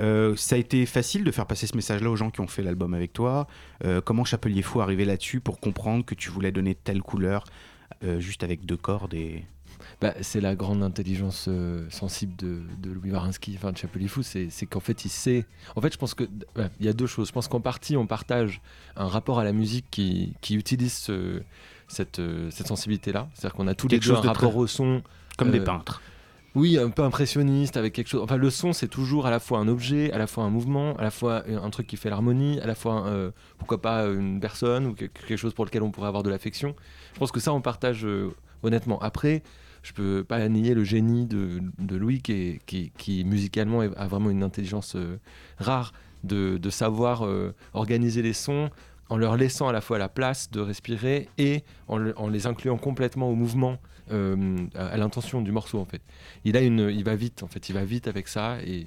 [0.00, 2.62] Euh, ça a été facile de faire passer ce message-là aux gens qui ont fait
[2.62, 3.46] l'album avec toi.
[3.84, 7.44] Euh, comment Chapelier Fou arrivait là-dessus pour comprendre que tu voulais donner telle couleur
[8.02, 9.44] euh, juste avec deux cordes et
[10.00, 11.50] Bah, c'est la grande intelligence
[11.90, 15.44] sensible de, de Louis Varinsky, enfin de Chapelier Fou, c'est qu'en fait il sait.
[15.76, 16.24] En fait, je pense que
[16.56, 17.28] ouais, il y a deux choses.
[17.28, 18.62] Je pense qu'en partie on partage
[18.96, 21.42] un rapport à la musique qui, qui utilise ce-
[21.90, 23.28] cette, euh, cette sensibilité-là.
[23.34, 25.02] C'est-à-dire qu'on a tous Quelque les deux un chose de rapport très- au son.
[25.36, 26.00] comme des euh, peintres.
[26.56, 28.22] Oui, un peu impressionniste avec quelque chose.
[28.22, 30.96] Enfin, le son, c'est toujours à la fois un objet, à la fois un mouvement,
[30.96, 34.40] à la fois un truc qui fait l'harmonie, à la fois, euh, pourquoi pas, une
[34.40, 36.74] personne ou quelque chose pour lequel on pourrait avoir de l'affection.
[37.14, 38.34] Je pense que ça, on partage euh,
[38.64, 38.98] honnêtement.
[39.00, 39.44] Après,
[39.84, 44.08] je peux pas nier le génie de, de Louis qui, est- qui, qui, musicalement a
[44.08, 45.18] vraiment une intelligence euh,
[45.58, 45.92] rare
[46.24, 48.70] de, de savoir euh, organiser les sons
[49.10, 52.46] en leur laissant à la fois la place de respirer et en, le- en les
[52.46, 53.76] incluant complètement au mouvement,
[54.10, 56.00] euh, à, à l'intention du morceau en fait.
[56.44, 58.86] Il a une, il va vite en fait, il va vite avec ça et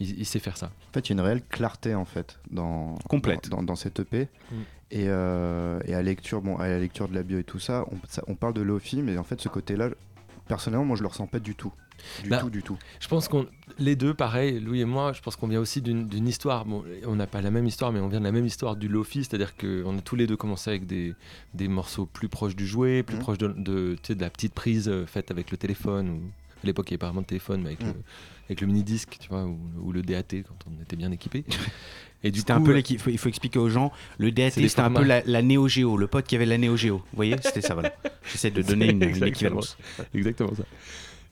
[0.00, 0.66] il, il sait faire ça.
[0.90, 3.48] En fait, il y a une réelle clarté en fait dans Complète.
[3.48, 4.28] dans, dans, dans cette EP.
[4.52, 4.54] Mm.
[4.90, 7.84] Et, euh, et à lecture, bon, à la lecture de la bio et tout ça,
[7.90, 9.88] on, ça- on parle de Lofi, mais en fait, ce côté-là,
[10.46, 11.72] personnellement, moi, je le ressens pas du tout,
[12.22, 12.76] du Bah, tout, du tout.
[13.00, 13.46] Je pense qu'on,
[13.78, 16.64] les deux, pareil, Louis et moi, je pense qu'on vient aussi d'une histoire.
[16.64, 18.88] Bon, on n'a pas la même histoire, mais on vient de la même histoire du
[18.88, 21.14] Lofi, c'est-à-dire qu'on a tous les deux commencé avec des,
[21.54, 23.22] des morceaux plus proches du jouet, plus Mhm.
[23.22, 26.08] proches de, de, tu sais, de la petite prise euh, faite avec le téléphone.
[26.10, 26.20] Ou,
[26.62, 27.88] à l'époque, il n'y avait pas vraiment de téléphone, mais avec, Mhm.
[27.88, 27.94] le,
[28.46, 31.44] avec le mini-disque, tu vois, ou, ou le DAT quand on était bien équipé.
[32.22, 33.02] Et du C'était coup, un peu euh, l'équipe.
[33.06, 33.92] Il faut expliquer aux gens.
[34.16, 36.74] Le DAT, c'était un peu la, la Neo Geo, le pote qui avait la Neo
[36.76, 36.96] Geo.
[36.98, 37.74] Vous voyez, c'était ça.
[37.74, 37.94] Voilà.
[38.32, 39.76] J'essaie de donner une, équivalence.
[40.14, 40.64] Exactement ça.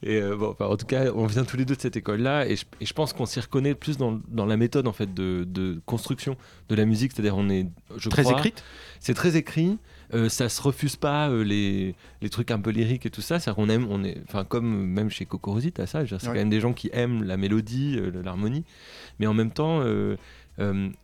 [0.05, 2.45] Et euh, bon, enfin, en tout cas, on vient tous les deux de cette école-là,
[2.47, 5.13] et je, et je pense qu'on s'y reconnaît plus dans, dans la méthode en fait
[5.13, 6.35] de, de construction
[6.67, 8.63] de la musique, c'est-à-dire on est, je Très crois, écrite?
[8.99, 9.77] c'est très écrit.
[10.13, 13.39] euh, ça se refuse pas euh, les, les trucs un peu lyriques et tout ça.
[13.39, 16.05] C'est-à-dire qu'on aime, on est, enfin comme même chez Coco Rosie, t'as ça.
[16.05, 16.19] C'est Ouais.
[16.25, 18.65] quand même des gens qui aiment la mélodie, euh, l'harmonie,
[19.19, 20.17] mais en même temps, euh,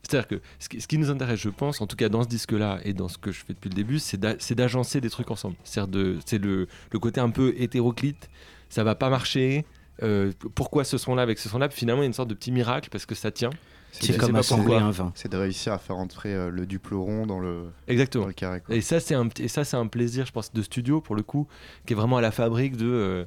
[0.04, 2.94] c'est-à-dire que ce qui, nous intéresse, je pense, en tout cas dans ce disque-là et
[2.94, 5.56] dans ce que je fais depuis le début, c'est d'a- c'est d'agencer des trucs ensemble.
[5.64, 8.30] C'est le, le côté un peu hétéroclite.
[8.70, 9.66] Ça va pas marcher.
[10.04, 11.70] euh, pourquoi ce son-là avec ce son-là?
[11.70, 13.50] Finalement, il y a une sorte de petit miracle parce que ça tient.
[13.92, 15.12] C'est comme assembler un vin.
[15.16, 18.26] C'est de réussir à faire entrer euh, le duplo rond dans le, Exactement.
[18.26, 18.62] dans le carré.
[18.62, 18.76] quoi.
[18.76, 21.16] Et ça, c'est un, petit- et ça, c'est un plaisir, je pense, de studio pour
[21.16, 21.48] le coup,
[21.88, 22.86] qui est vraiment à la fabrique de.
[22.88, 23.26] euh,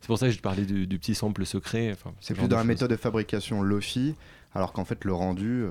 [0.00, 1.94] c'est pour ça que je te parlais du, du petit sample secret.
[2.20, 4.14] C'est plus dans la méthode de fabrication Lofi,
[4.54, 5.70] alors qu'en fait, le rendu, euh,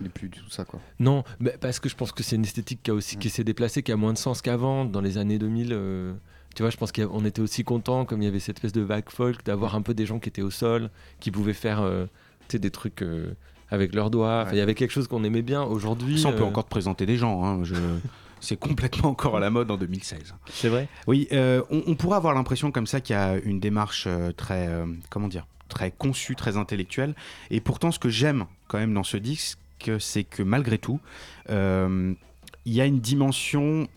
[0.00, 0.64] il n'est plus du tout ça.
[0.64, 0.80] quoi.
[0.98, 3.44] Non, mais parce que je pense que c'est une esthétique qui, a aussi, qui s'est
[3.44, 5.68] déplacée, qui a moins de sens qu'avant, dans les années 2000.
[5.72, 6.14] euh,
[6.54, 8.80] tu vois, je pense qu'on était aussi content, comme il y avait cette espèce de
[8.82, 10.90] vague folk, d'avoir un peu des gens qui étaient au sol,
[11.20, 12.06] qui pouvaient faire euh,
[12.52, 13.34] des trucs euh,
[13.70, 14.46] avec leurs doigts.
[14.52, 15.62] Il y avait quelque chose qu'on aimait bien.
[15.64, 16.20] Aujourd'hui.
[16.20, 17.44] Ça, on peut euh, encore te présenter des gens.
[17.44, 17.64] hein.
[17.64, 17.74] Je-
[18.40, 20.34] C'est complètement encore à la mode en 2016.
[20.50, 20.86] C'est vrai?
[21.06, 24.68] Oui, euh, on, on pourrait avoir l'impression comme ça qu'il y a une démarche très,
[25.08, 27.14] comment dire, très conçue, très intellectuelle.
[27.50, 29.58] Et pourtant, ce que j'aime quand même dans ce disque,
[29.98, 31.00] c'est que malgré tout,
[31.48, 33.88] il y a une dimension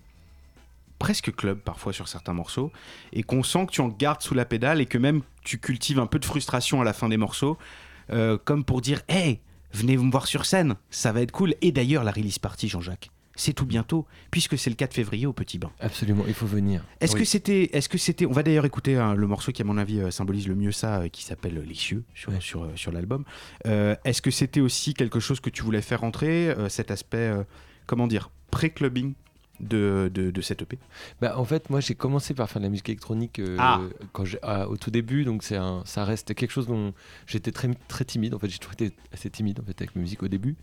[1.00, 2.72] presque club parfois sur certains morceaux
[3.14, 6.00] et qu'on sent que tu en gardes sous la pédale et que même tu cultives
[6.00, 7.58] un peu de frustration à la fin des morceaux
[8.12, 9.40] euh, comme pour dire hey
[9.74, 13.10] venez me voir sur scène ça va être cool et d'ailleurs la release party Jean-Jacques
[13.40, 16.84] c'est tout bientôt puisque c'est le 4 février au Petit Bain Absolument, il faut venir.
[17.00, 17.20] est-ce Oui.
[17.20, 19.78] que c'était, est-ce que c'était, on va d'ailleurs écouter hein, le morceau qui à mon
[19.78, 22.42] avis euh, symbolise le mieux ça, euh, qui s'appelle Les cieux sur Ouais.
[22.42, 23.26] sur, sur l'album.
[23.66, 27.32] Est-ce que c'était aussi quelque chose que tu voulais faire entrer, cet aspect,
[27.86, 29.14] comment dire, pré-clubbing?
[29.60, 30.78] De, de, de cette EP
[31.22, 33.82] Bah, en fait, moi, j'ai commencé par faire de la musique électronique euh, Ah.
[34.14, 36.94] quand j'ai- ah, au tout début, donc c'est un, ça reste quelque chose dont
[37.26, 38.34] j'étais très, très timide.
[38.34, 40.56] En fait, j'ai toujours été assez timide en fait avec la musique au début,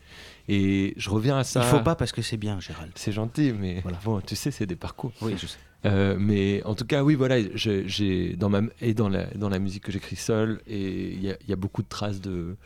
[0.49, 1.61] et je reviens à ça.
[1.63, 2.93] Il faut pas parce que c'est bien, Gérald.
[2.95, 3.99] C'est gentil, mais Voilà.
[4.05, 5.13] bon, tu sais, c'est des parcours.
[5.23, 5.59] Oui, je sais.
[5.87, 9.59] Euh, mais en tout cas, oui, voilà, j'ai dans ma et dans la dans la
[9.59, 12.57] musique que j'écris seul, et il y, a- il y a beaucoup de traces de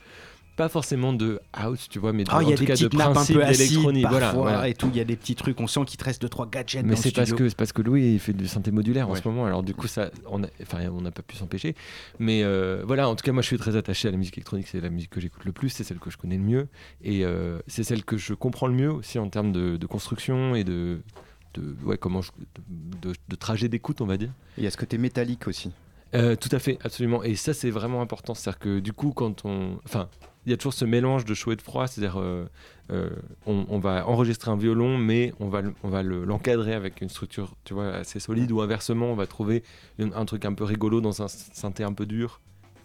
[0.59, 2.67] pas forcément de house, tu vois, mais de, Ah, il y en a tout des
[2.67, 4.03] cas de principe d'électronique.
[4.03, 4.69] parfois Voilà, voilà.
[4.69, 4.89] et tout.
[4.93, 5.59] Il y a des petits trucs.
[5.61, 7.81] On sent qu'il te reste deux trois gadgets Mais c'est parce que c'est parce que
[7.81, 9.47] Louis il fait du synthé modulaire en ce moment.
[9.47, 11.75] Alors du coup ça, on a, enfin on n'a pas pu s'empêcher.
[12.19, 14.67] Mais euh, voilà, en tout cas moi je suis très attaché à la musique électronique.
[14.69, 16.69] C'est la musique que j'écoute le plus, c'est celle que je connais le mieux
[17.03, 20.57] et euh, c'est celle que je comprends le mieux aussi en termes de, de construction
[20.57, 21.01] et de,
[21.55, 22.33] de ouais comment je-
[22.69, 24.31] de, trajet d'écoute on va dire.
[24.57, 25.71] Et Il y a ce côté métallique aussi?
[26.15, 27.23] Euh, tout à fait, absolument.
[27.23, 28.33] Et ça, c'est vraiment important.
[28.35, 29.79] C'est-à-dire que du coup, quand on.
[29.85, 30.09] Enfin,
[30.49, 31.87] il y a toujours ce mélange de chaud et de froid.
[31.87, 32.47] C'est-à-dire, euh,
[32.91, 33.11] euh,
[33.47, 37.01] on, on va enregistrer un violon, mais on va, le- on va le- l'encadrer avec
[37.03, 38.51] une structure tu vois, assez solide.
[38.53, 39.63] Ou inversement, on va trouver
[39.99, 42.41] une- un truc un peu rigolo dans un synthé un peu dur.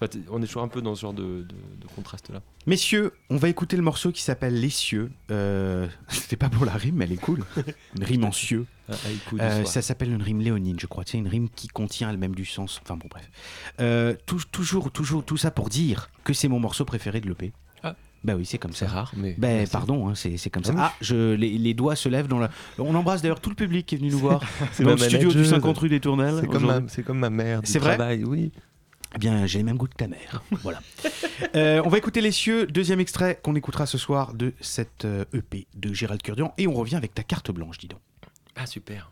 [0.08, 2.42] T- on est toujours un peu dans ce genre de, de- de contraste-là.
[2.68, 5.12] Messieurs, on va écouter le morceau qui s'appelle Les cieux.
[5.32, 7.44] Euh, C'était pas pour la rime, mais elle est cool.
[7.98, 8.66] Une rime en cieux.
[8.90, 11.04] Haïku du Euh, ça s'appelle une rime léonine, je crois.
[11.08, 12.82] C'est une rime qui contient elle-même du sens.
[12.84, 13.30] Enfin bon, bref.
[13.80, 17.54] Euh, tou- toujours, toujours, tout ça pour dire que c'est mon morceau préféré de l'EP.
[17.82, 17.96] Ah.
[18.26, 18.92] Bah oui, c'est comme C'est ça.
[18.92, 19.36] rare, mais.
[19.38, 20.72] Ben pardon, hein, c'est c'est comme ça.
[20.78, 20.90] Ah oui.
[20.90, 22.50] Ah, je, les, les doigts se lèvent dans la.
[22.78, 24.42] On embrasse d'ailleurs tout le public qui est venu nous voir
[24.74, 25.50] C'est dans le studio du manageuse.
[25.50, 26.38] 50 rue des Tournelles.
[26.42, 28.52] C'est comme, ma, c'est comme ma mère C'est vrai travail, oui.
[29.16, 30.42] Eh bien, j'ai les mêmes goûts que ta mère.
[30.64, 30.82] voilà.
[31.56, 35.26] Euh, on va écouter Les Cieux, deuxième extrait qu'on écoutera ce soir de cette euh,
[35.34, 36.54] EP de Gérald Curdian.
[36.58, 38.00] Et on revient avec ta carte blanche, dis donc.
[38.56, 39.12] Ah, super.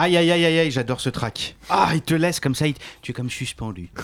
[0.00, 1.56] Aïe, aïe, aïe, aïe, aïe, j'adore ce track.
[1.68, 3.90] Ah, il te laisse comme ça, il- tu es comme suspendu.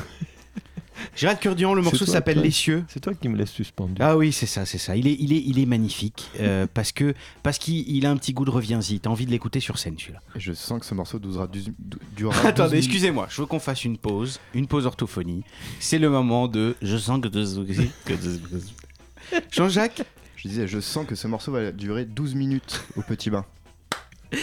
[1.17, 2.41] Gérald Curdian, le morceau s'appelle.
[2.41, 2.85] Les cieux.
[2.89, 3.95] C'est toi qui me laisse suspendu.
[4.01, 4.97] Ah oui, c'est ça, c'est ça.
[4.97, 8.17] Il est, il est, il est magnifique euh, parce que parce qu'il il a un
[8.17, 9.01] petit goût de reviens-y.
[9.01, 10.21] T'as envie de l'écouter sur scène, celui-là.
[10.37, 11.73] Je sens que ce morceau durera, du- du-
[12.17, 12.85] durera Attendez, 12 minutes.
[12.87, 15.43] excusez-moi, je veux qu'on fasse une pause, une pause orthophonie.
[15.81, 17.29] C'est le moment de je sens que
[19.51, 20.03] Jean-Jacques?
[20.37, 23.45] Je disais, je sens que ce morceau va durer 12 minutes au petit bain.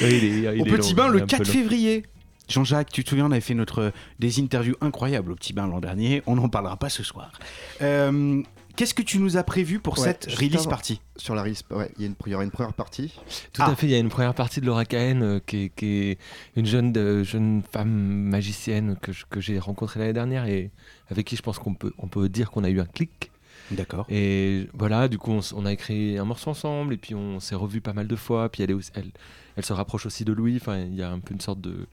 [0.02, 1.54] Il est- il au est Petit long, Bain le un peu 4 long.
[1.54, 2.04] février.
[2.50, 5.80] Jean-Jacques, tu te souviens, on avait fait notre, des interviews incroyables au Petit Bain l'an
[5.80, 6.22] dernier.
[6.26, 7.32] On n'en parlera pas ce soir.
[7.82, 8.42] Euh,
[8.76, 11.92] Qu'est-ce que tu nous as prévu pour Ouais, cette release partie Sur la release, ouais,
[12.00, 13.14] il y, aura une première partie.
[13.52, 15.70] Tout à fait, il y a une première partie de Laura Cahen euh, qui, est,
[15.76, 16.18] qui est
[16.56, 20.72] une jeune, euh, jeune femme magicienne que j'ai rencontrée l'année dernière et
[21.10, 23.31] avec qui je pense qu'on peut, on peut dire qu'on a eu un clic.
[23.72, 24.06] D'accord.
[24.10, 27.82] Et voilà, du coup, on, a écrit un morceau ensemble et puis on s'est revu
[27.82, 28.50] pas mal de fois.
[28.50, 29.12] Puis elle, est aussi- elle,
[29.56, 30.58] elle se rapproche aussi de Louis.
[30.58, 31.88] Enfin, il y a un peu une sorte de,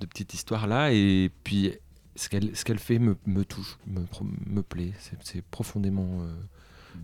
[0.00, 0.92] de petite histoire là.
[0.92, 1.72] Et puis
[2.16, 4.92] ce qu'elle ce qu'elle fait me, me touche, me, plaît.
[5.20, 6.32] C'est- profondément euh,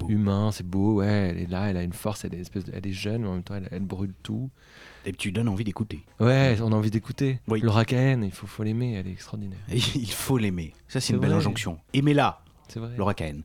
[0.09, 2.65] humain, c'est beau, ouais, elle est là, elle a une force, elle est, une espèce
[2.65, 4.49] de- elle est jeune, mais en même temps, elle, elle brûle tout.
[5.05, 6.03] Et tu donnes envie d'écouter.
[6.21, 7.41] Ouais, on a envie d'écouter.
[7.49, 7.61] Oui.
[7.61, 9.59] Laura Cahen, il faut, faut l'aimer, elle est extraordinaire.
[9.69, 10.75] Il faut l'aimer.
[10.89, 11.39] Ça, c'est C'est une belle vrai.
[11.39, 11.79] injonction.
[11.93, 12.41] Aimez-la,
[12.73, 12.91] C'est vrai.
[12.97, 13.43] Laura Cahen.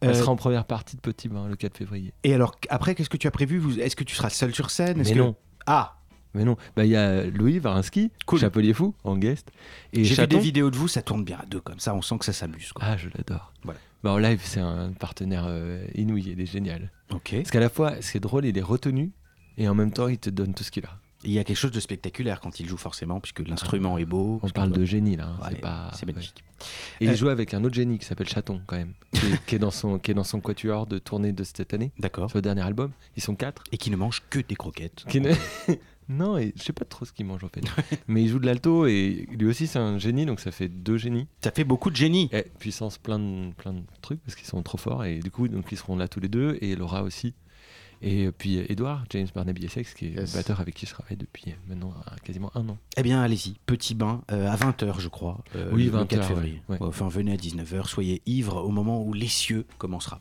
[0.00, 2.12] Elle Euh, sera en première partie de Petit Bain le 4 février.
[2.24, 4.98] Et alors, après, qu'est-ce que tu as prévu Est-ce que tu seras seul sur scène?
[4.98, 5.34] Mais que- non.
[5.66, 5.94] Ah
[6.34, 8.38] Mais non, bah il y a Louis Varinsky, Cool.
[8.40, 9.50] Chapelier Fou, en guest.
[9.94, 12.02] Et J'ai vu des vidéos de vous, ça tourne bien à deux comme ça, on
[12.02, 12.70] sent que ça s'amuse.
[12.80, 13.52] Ah, je l'adore.
[13.64, 13.80] Voilà.
[14.04, 16.92] Bah, en live, c'est un partenaire euh, inouï, il est génial.
[17.10, 17.34] Ok.
[17.34, 19.10] Parce qu'à la fois, c'est drôle, il est retenu,
[19.56, 20.98] et en même temps, il te donne tout ce qu'il a.
[21.24, 24.38] Il y a quelque chose de spectaculaire quand il joue forcément, puisque l'instrument est beau.
[24.42, 25.26] On parle de génie, là.
[25.28, 25.90] hein, Ouais, c'est pas...
[26.06, 26.44] magnifique.
[27.00, 29.44] Et Euh, il joue avec un autre génie qui s'appelle Chaton, quand même, qui est,
[29.46, 32.30] qui est dans son, qui est dans son quatuor de tournée de cette année, D'accord.
[32.30, 32.92] sur le dernier album.
[33.16, 33.64] Ils sont quatre.
[33.72, 35.04] Et qui ne mange que des croquettes.
[35.08, 35.32] Qui ne-
[36.08, 37.62] non, et je sais pas trop ce qu'il mange en fait.
[38.08, 40.96] Mais il joue de l'alto et lui aussi c'est un génie, donc ça fait deux
[40.98, 41.26] génies.
[41.42, 42.28] Ça fait beaucoup de génie.
[42.32, 45.48] Et puissance plein de, plein de trucs parce qu'ils sont trop forts et du coup
[45.48, 47.34] donc ils seront là tous les deux et Laura aussi.
[48.02, 50.34] Et puis Edouard, James Barnaby Essex, qui est Yes.
[50.36, 52.78] batteur avec qui je travaille depuis maintenant euh, quasiment un an.
[52.96, 55.42] Eh bien, allez-y, petit bain euh, à 20h, je crois.
[55.56, 56.62] euh, Oui, le 20 4 heures, février.
[56.68, 56.78] ouais.
[56.80, 60.20] Enfin, venez à 19h, soyez ivres au moment où l'essieu commencera.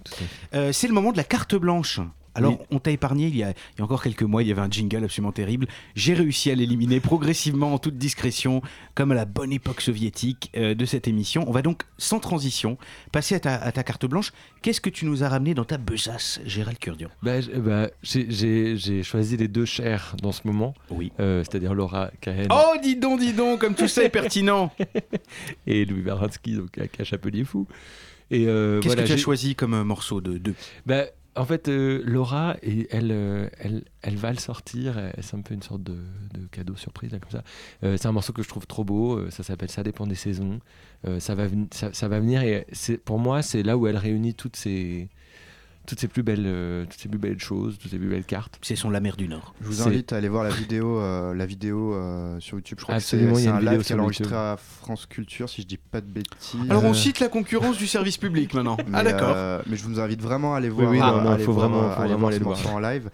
[0.54, 2.00] Euh, c'est le moment de la carte blanche.
[2.38, 2.66] Alors, Oui.
[2.72, 4.62] on t'a épargné il y, a, il y a encore quelques mois, il y avait
[4.62, 5.68] un jingle absolument terrible.
[5.96, 8.62] J'ai réussi à l'éliminer progressivement en toute discrétion,
[8.96, 11.44] comme à la bonne époque soviétique euh, de cette émission.
[11.48, 12.78] On va donc, sans transition,
[13.12, 14.32] passer à ta, à ta carte blanche.
[14.62, 17.10] Qu'est-ce que tu nous as ramené dans ta besace, Gérald Curdian?
[17.24, 21.12] Bah, j- bah, j'ai- choisi les deux chers dans ce moment, Oui.
[21.20, 24.72] euh, c'est-à-dire Laura Cahen Oh, dis donc, dis donc, comme tout ça est pertinent.
[25.68, 27.68] et Louis Baransky, donc à Chapelier Fou.
[28.30, 30.54] Et euh, Qu'est-ce voilà, que tu as choisi comme euh, morceau de deux
[30.86, 31.06] Bah,
[31.38, 33.50] en fait, euh, Laura, euh,
[34.02, 35.00] elle, va le sortir.
[35.22, 35.94] C'est un peu une sorte de,
[36.34, 37.44] de cadeau surprise, comme ça.
[37.84, 39.30] Euh, c'est un morceau que je trouve trop beau.
[39.30, 40.60] ça s'appelle Ça dépend des saisons.
[41.20, 42.64] Ça, va venir
[43.06, 45.10] pour moi, c'est là où elle réunit toutes ses,
[45.88, 48.60] toutes ses plus belles, euh, toutes ses plus belles choses, toutes ses plus belles cartes.
[48.62, 49.56] C'est son La mer du Nord.
[49.62, 52.78] Je vous invite à aller voir la vidéo, euh, la vidéo euh, sur YouTube.
[52.80, 55.68] Je crois Absolument, que c'est un live qu'elle a enregistré à France Culture, si je
[55.68, 56.60] dis pas de bêtises.
[56.70, 58.78] Alors, on cite la concurrence du service public maintenant.
[58.88, 59.34] Mais, ah, d'accord.
[59.36, 60.92] euh, mais je vous invite vraiment à aller Oui, voir.
[60.92, 62.58] oui, non, non, aller faut voir, vraiment- faut aller vraiment voir aller voir.
[62.58, 63.10] morceau en live.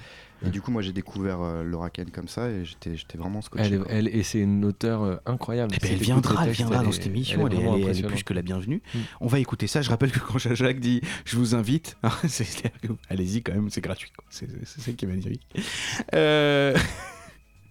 [0.46, 3.42] Et du coup, moi, j'ai découvert euh, Laura Ken comme ça et j'étais j'étais vraiment
[3.42, 3.66] scotché.
[3.66, 5.74] Elle, elle- et c'est une auteure euh, incroyable.
[5.76, 7.88] Eh ben, elle viendra, elle viendra dans cette émission, elle, est- vraiment elle est- elle
[7.88, 8.12] est impressionnante.
[8.14, 8.82] plus que la bienvenue.
[8.94, 9.00] Mm.
[9.22, 9.82] On va écouter ça.
[9.82, 11.98] Je rappelle que quand Jacques dit je vous invite,
[13.10, 14.12] allez-y quand même, c'est gratuit.
[14.16, 14.26] quoi.
[14.30, 15.42] C'est c'est ça qui est magnifique.
[16.14, 16.76] Euh,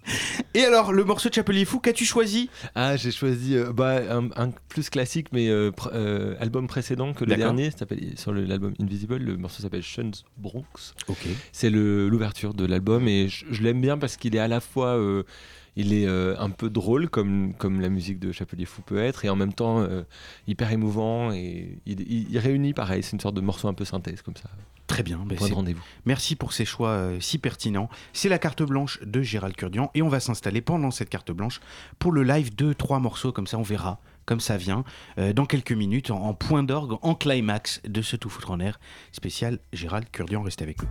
[0.54, 2.50] Et alors, le morceau de Chapelier Fou, qu'as-tu choisi?
[2.74, 7.12] Ah, j'ai choisi euh, bah, un, un plus classique, mais euh, pr- euh, album précédent
[7.14, 7.70] que le dernier.
[8.16, 10.94] Sur l'album Invisible, le morceau s'appelle Shuns Bronx.
[11.08, 11.26] Ok.
[11.52, 15.00] C'est l'ouverture de l'album et je, je l'aime bien parce qu'il est à la fois.
[15.76, 19.30] il est un peu drôle comme, comme la musique de Chapelier Fou peut être et
[19.30, 19.86] en même temps
[20.46, 23.84] hyper émouvant et il, il- il réunit pareil, c'est une sorte de morceau un peu
[23.84, 24.50] synthèse comme ça.
[24.86, 25.18] Très bien.
[25.24, 25.82] ben, Point de rendez-vous.
[26.04, 27.88] Merci pour ces choix euh, si pertinents.
[28.12, 31.60] C'est la carte blanche de Gérald Curdian et on va s'installer pendant cette carte blanche
[31.98, 34.84] pour le live deux, trois morceaux comme ça, on verra comme ça vient
[35.18, 38.60] euh, dans quelques minutes en, en point d'orgue, en climax de ce Tout foutre en
[38.60, 38.78] air
[39.10, 40.42] spécial Gérald Curdian.
[40.42, 40.88] Restez avec nous.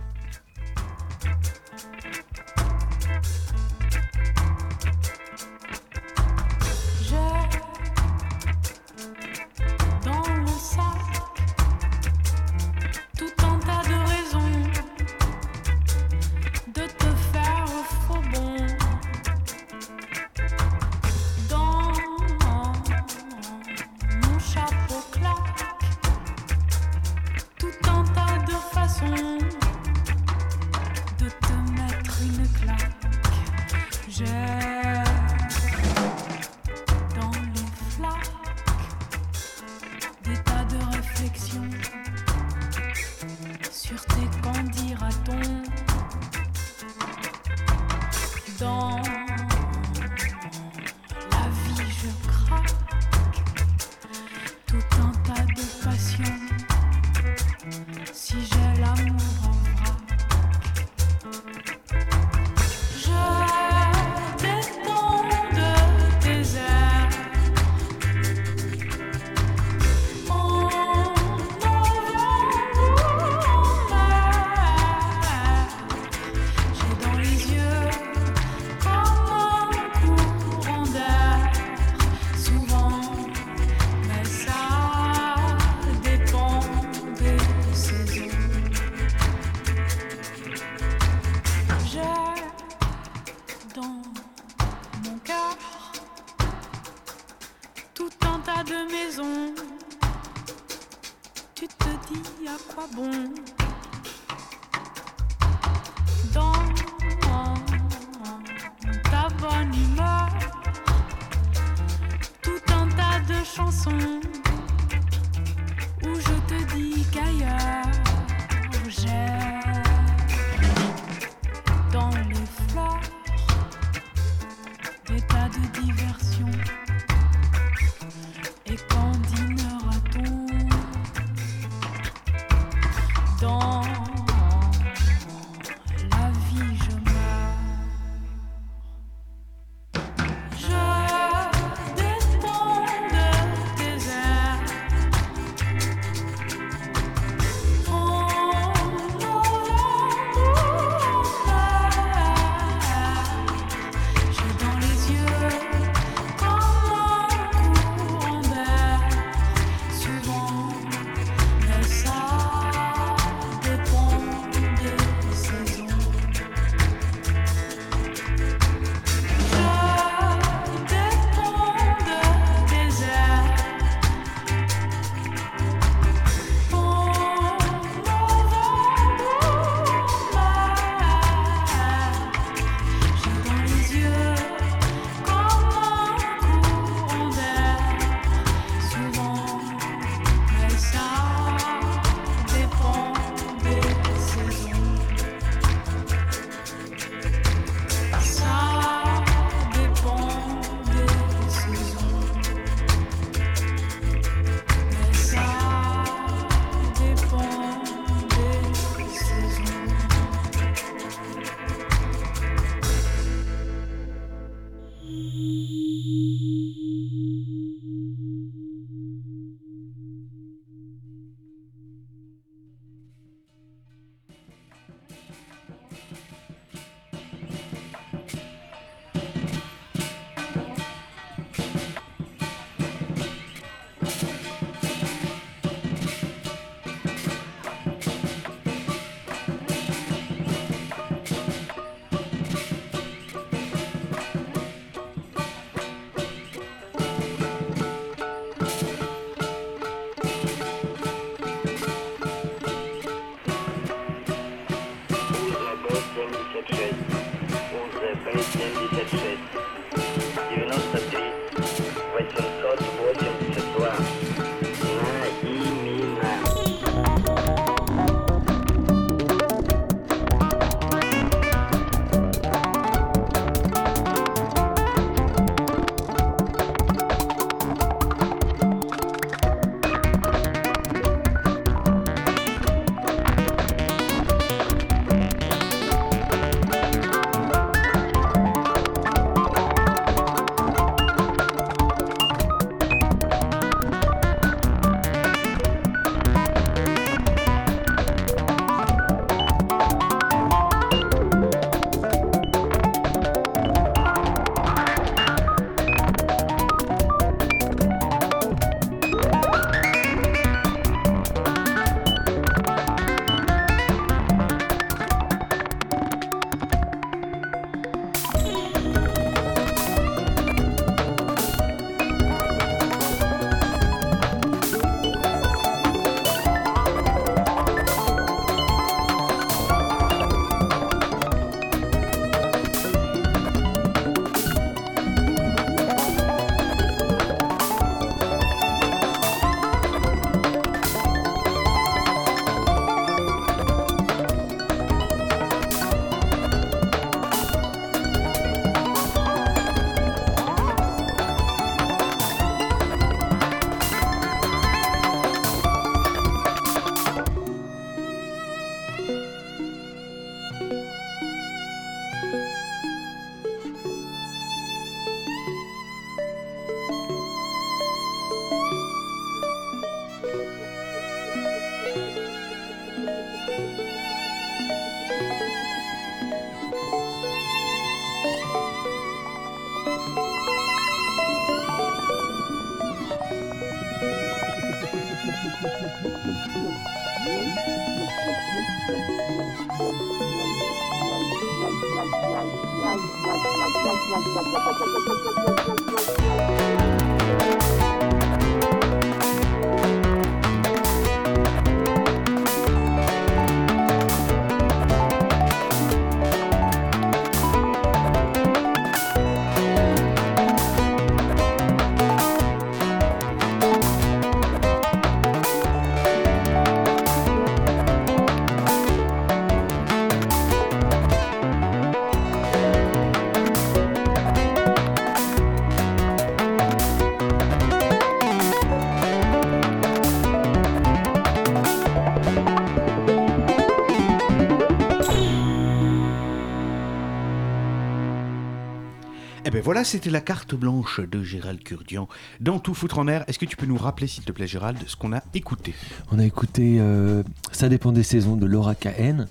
[439.64, 442.08] Voilà, c'était la carte blanche de Gérald Curdian
[442.40, 443.24] dans Tout foutre en air.
[443.28, 445.72] Est-ce que tu peux nous rappeler, s'il te plaît, Gérald, ce qu'on a écouté?
[446.10, 449.26] On a écouté euh, Ça dépend des saisons de Laura KN.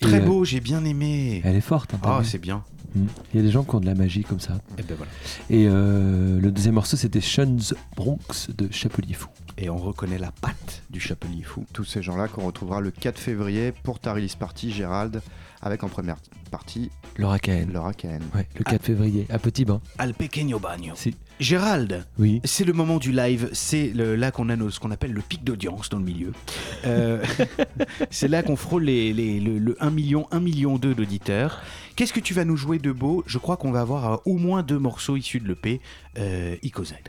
[0.00, 1.40] Et, Très euh, beau, j'ai bien aimé.
[1.44, 1.94] Elle est forte.
[1.94, 2.62] hein, Ah, vu c'est bien.
[2.94, 3.04] Mm.
[3.32, 4.58] Il y a des gens qui ont de la magie comme ça.
[4.76, 5.12] Et ben voilà.
[5.48, 9.28] Et euh, le deuxième morceau, c'était Shuns Bronx de Chapelier Fou.
[9.62, 11.66] Et on reconnaît la patte du Chapelier Fou.
[11.74, 15.20] Tous ces gens-là qu'on retrouvera le 4 février pour ta release party, Gérald,
[15.60, 16.16] avec en première
[16.50, 17.70] partie Laura KN.
[17.70, 18.22] Laura KN.
[18.34, 19.82] Ouais, le 4 février, à Petit Bain.
[19.98, 20.94] Al pequeño bagno.
[20.96, 21.14] Si.
[21.40, 22.40] Gérald, Oui.
[22.44, 23.48] c'est le moment du live.
[23.52, 26.32] C'est là qu'on a nos- ce qu'on appelle le pic d'audience dans le milieu.
[26.84, 27.24] Euh,
[28.10, 31.62] c'est là qu'on frôle les, les- le, le 1 million, 1 million 2 d'auditeurs.
[31.96, 33.24] Qu'est-ce que tu vas nous jouer de beau?
[33.26, 35.80] Je crois qu'on va avoir euh, au moins deux morceaux issus de l'EP
[36.18, 36.56] euh.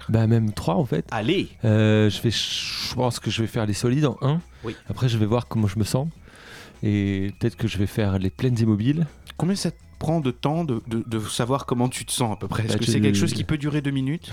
[0.09, 1.05] Bah, même trois en fait.
[1.11, 4.41] Allez Euh, je, vais, je pense que je vais faire les solides en 1.
[4.63, 4.75] Oui.
[4.89, 6.07] Après, je vais voir comment je me sens.
[6.83, 9.05] Et peut-être que je vais faire les plaines immobiles.
[9.37, 9.71] Combien ça
[10.01, 12.73] prend de temps de, de- de savoir comment tu te sens à peu près Est-ce
[12.73, 14.31] Bah, que tu- c'est quelque chose qui peut durer deux minutes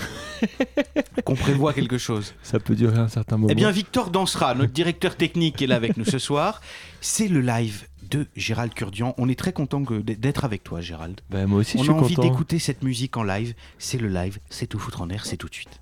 [1.24, 3.49] Qu'on prévoit quelque chose Ça peut durer un certain moment.
[3.51, 6.61] Eh bien, Victor Dansera, notre directeur technique qui est là avec nous ce soir,
[7.01, 9.15] c'est le live de Gérald Curdian.
[9.19, 11.20] On est très content d'être avec toi, Gérald.
[11.28, 12.28] Bah, moi aussi, On je a suis envie content.
[12.28, 13.55] d'écouter cette musique en live.
[13.78, 15.81] C'est le live, c'est tout foutre en air, c'est tout de suite.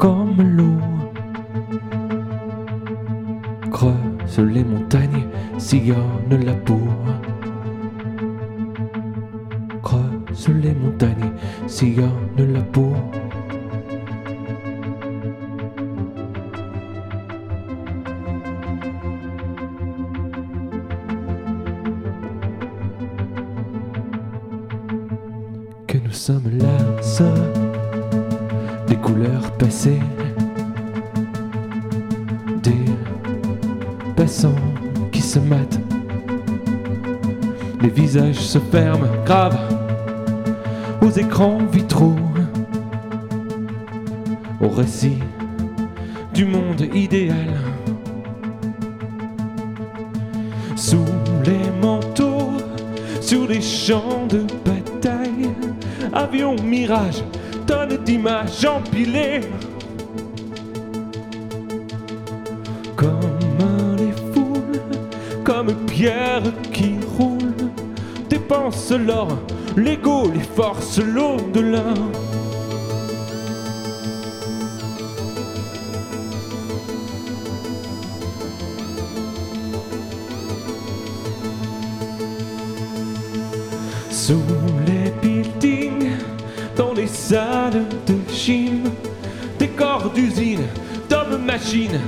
[0.00, 0.80] Comme l'eau.
[3.70, 5.26] Creuse les montagnes,
[5.58, 6.80] sillonne la peau.
[9.82, 11.32] Creuse les montagnes,
[11.66, 12.94] sillonne la peau.
[38.50, 39.60] Se ferment, graves,
[41.00, 42.16] aux écrans vitraux,
[44.60, 45.20] au récit
[46.34, 47.54] du monde idéal.
[50.74, 51.04] Sous
[51.44, 52.50] les manteaux,
[53.20, 55.50] sur les champs de bataille,
[56.12, 57.22] avions mirage,
[57.68, 59.42] tonnes d'images empilées.
[68.94, 69.28] L'or,
[69.76, 71.94] l'ego, les forces, l'au-delà.
[84.10, 84.42] Sous
[84.86, 86.10] les buildings,
[86.76, 88.90] dans les salles de gym,
[89.58, 90.66] des corps d'usine,
[91.08, 92.00] d'hommes machines,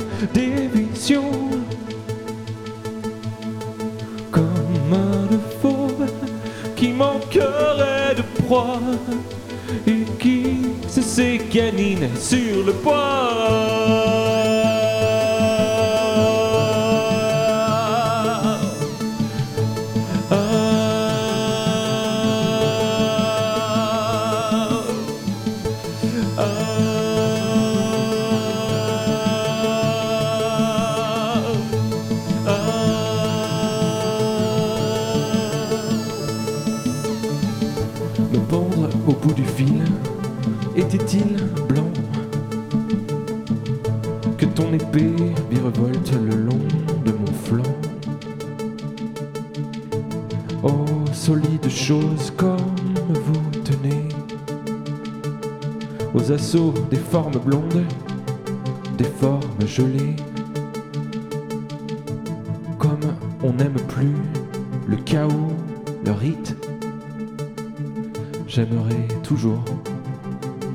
[69.23, 69.65] toujours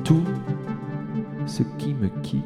[0.04, 0.24] tout
[1.46, 2.44] ce qui me quitte.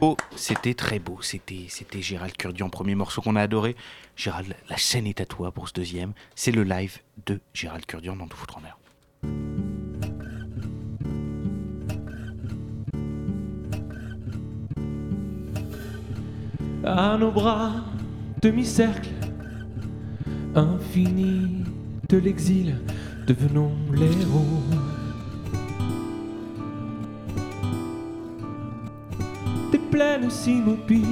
[0.00, 1.18] beau, c'était très beau.
[1.22, 3.76] C'était, c'était Gérald Curdian, premier morceau qu'on a adoré.
[4.14, 6.12] Gérald, la scène est à toi pour ce deuxième.
[6.34, 8.78] C'est le live de Gérald Curdian dans Tout foutre en l'air.
[16.86, 17.72] à nos bras,
[18.40, 19.10] demi-cercle,
[20.54, 21.65] infini
[22.08, 22.76] de l'exil,
[23.26, 24.62] devenons l'héros.
[29.72, 31.06] Des plaines si mobiles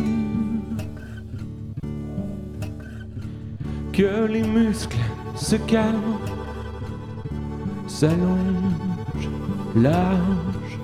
[3.92, 4.96] que les muscles
[5.34, 6.18] se calment,
[7.86, 9.30] s'allongent,
[9.76, 10.78] large,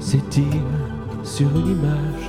[0.00, 0.44] s'étire
[1.22, 2.25] sur une image.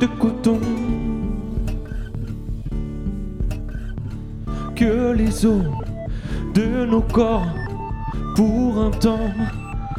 [0.00, 0.60] De coton
[4.74, 5.64] que les os
[6.54, 7.46] de nos corps
[8.34, 9.30] pour un temps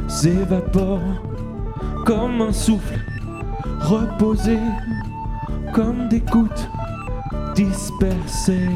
[0.06, 1.22] s'évaporent
[2.04, 2.98] comme un souffle
[3.80, 4.58] reposé
[5.74, 6.68] comme des gouttes
[7.54, 8.68] dispersées.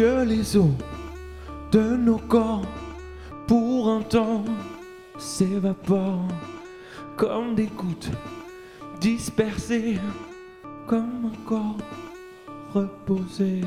[0.00, 0.72] Que les os
[1.72, 2.64] de nos corps
[3.46, 4.44] pour un temps
[5.18, 6.34] s'évaporent
[7.18, 8.10] comme des gouttes
[8.98, 9.98] dispersées
[10.86, 11.76] comme un corps
[12.72, 13.60] reposé.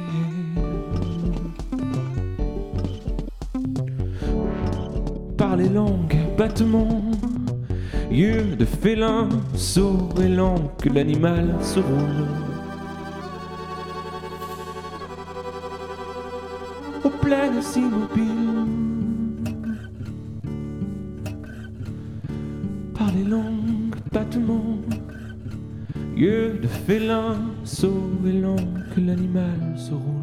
[5.37, 7.11] Par les langues, battements,
[8.09, 12.42] yeux de félin, saut et lent que l'animal se roule.
[17.23, 18.65] Aux plaines immobiles.
[22.93, 24.79] Par les longues battements,
[26.15, 28.41] yeux de félin, saut et
[28.93, 30.22] que l'animal se roule.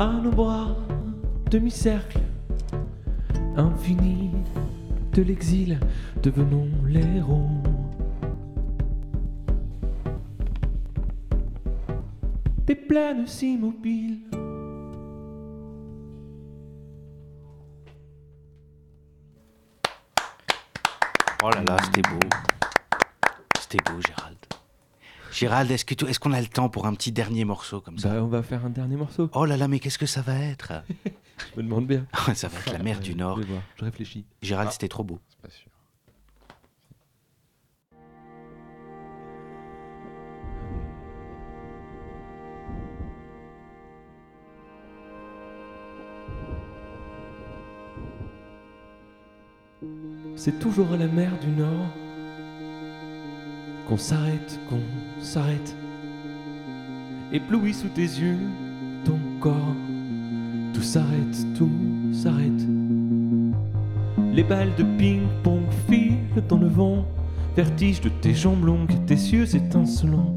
[0.00, 0.74] À nos bras,
[1.50, 2.20] demi-cercle,
[3.54, 4.30] infini
[5.12, 5.78] de l'exil,
[6.22, 7.50] devenons l'héros.
[12.64, 14.20] Des plaines si mobiles.
[21.42, 22.28] Oh là là, c'était beau.
[23.58, 24.38] C'était beau, Gérald.
[25.40, 27.98] Gérald, est-ce que tu- est-ce qu'on a le temps pour un petit dernier morceau comme
[27.98, 29.30] ça Bah, on va faire un dernier morceau.
[29.32, 30.70] Oh là là, mais qu'est-ce que ça va être
[31.54, 32.04] Je me demande bien.
[32.34, 33.38] Ça va être la mer du Nord.
[33.38, 34.26] Je vais voir, je réfléchis.
[34.42, 34.72] Gérald, Ah.
[34.72, 35.18] c'était trop beau.
[35.30, 35.70] C'est pas sûr.
[50.36, 51.86] C'est toujours à la mer du Nord
[53.88, 54.80] qu'on s'arrête, qu'on
[55.22, 55.76] s'arrête.
[57.32, 58.38] Ébloui sous tes yeux,
[59.04, 59.74] ton corps,
[60.74, 61.70] tout s'arrête, tout
[62.12, 62.66] s'arrête.
[64.32, 67.04] Les balles de ping-pong filent dans le vent,
[67.56, 70.36] vertige de tes jambes longues, tes yeux étincelants.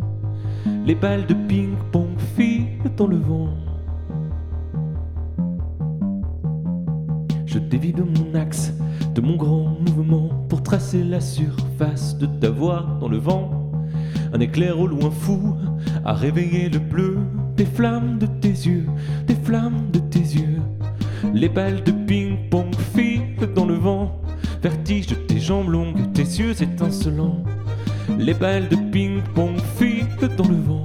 [0.85, 3.49] Les balles de ping-pong filent dans le vent.
[7.45, 8.73] Je dévie de mon axe,
[9.13, 13.52] de mon grand mouvement pour tracer la surface de ta voix dans le vent.
[14.33, 15.55] Un éclair au loin fou
[16.05, 17.19] a réveillé le bleu
[17.55, 18.85] des flammes de tes yeux,
[19.27, 20.61] des flammes de tes yeux.
[21.33, 24.21] Les balles de ping-pong filent dans le vent,
[24.61, 27.43] vertige de tes jambes longues, tes yeux étincelants.
[28.17, 30.83] Les balles de ping-pong filent dans le vent.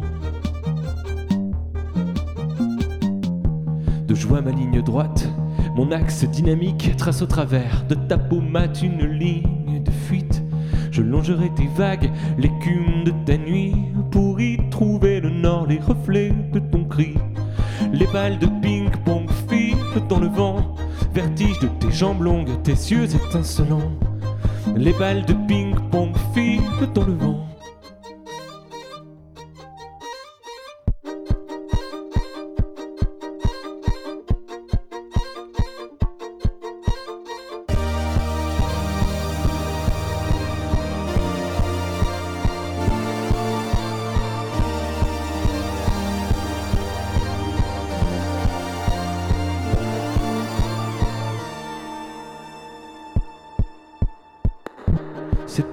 [4.29, 5.27] vois ma ligne droite,
[5.75, 9.58] mon axe dynamique trace au travers de ta pommade une ligne de.
[11.23, 13.75] Je longerai tes vagues, l'écume de ta nuit,
[14.11, 17.15] pour y trouver le nord, les reflets de ton cri.
[17.93, 19.77] Les balles de ping-pong filent
[20.09, 20.77] dans le vent,
[21.13, 23.91] vertige de tes jambes longues, tes yeux étincelants.
[24.77, 26.63] Les balles de ping-pong filent
[26.95, 27.48] dans le vent.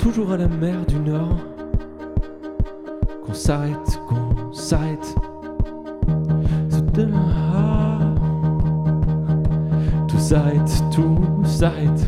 [0.05, 1.35] Toujours à la mer du Nord
[3.25, 5.15] qu'on s'arrête, qu'on s'arrête.
[10.07, 12.05] Tout s'arrête, tout s'arrête.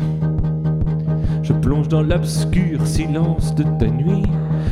[1.42, 4.22] Je plonge dans l'obscur silence de ta nuit.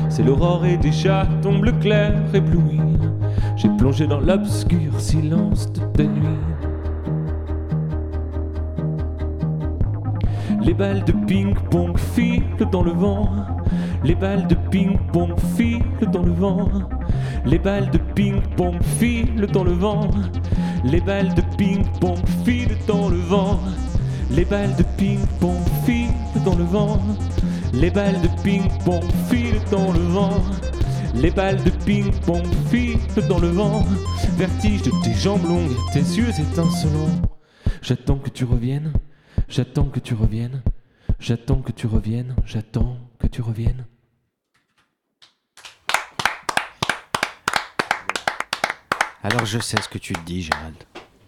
[0.09, 2.81] C'est l'aurore et déjà tombe le clair ébloui.
[3.57, 6.56] J'ai plongé dans l'obscur silence de ta nuit.
[10.67, 13.29] Les balles de ping-pong filent dans le vent.
[14.03, 16.69] Les balles de ping-pong filent dans le vent.
[17.45, 20.11] Les balles de ping-pong filent dans le vent.
[20.83, 23.61] Les balles de ping-pong filent dans le vent.
[24.29, 26.99] Les balles de ping-pong filent dans le vent.
[27.73, 30.43] Les balles de ping-pong filent dans le vent.
[31.15, 32.99] Les balles de ping-pong filent
[33.29, 33.85] dans le vent.
[34.37, 37.23] Vertige de tes jambes longues, tes yeux étincelants.
[37.83, 38.93] J'attends que tu reviennes.
[39.49, 40.63] J'attends que tu reviennes.
[41.19, 42.35] J'attends que tu reviennes.
[42.45, 43.87] J'attends que tu reviennes.
[49.23, 50.77] Alors je sais ce que tu te dis, Gérald.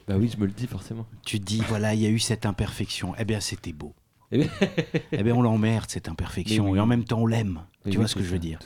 [0.06, 1.06] Bah oui, je me le dis forcément.
[1.26, 3.14] Tu te dis, voilà, il y a eu cette imperfection.
[3.18, 3.94] Eh bien, c'était beau.
[4.30, 4.48] Eh bien-
[5.12, 6.70] eh bien, on l'emmerde, cette imperfection.
[6.70, 6.78] Oui.
[6.78, 7.62] Et en même temps, on l'aime.
[7.84, 8.58] Tu oui, vois ce que je veux dire.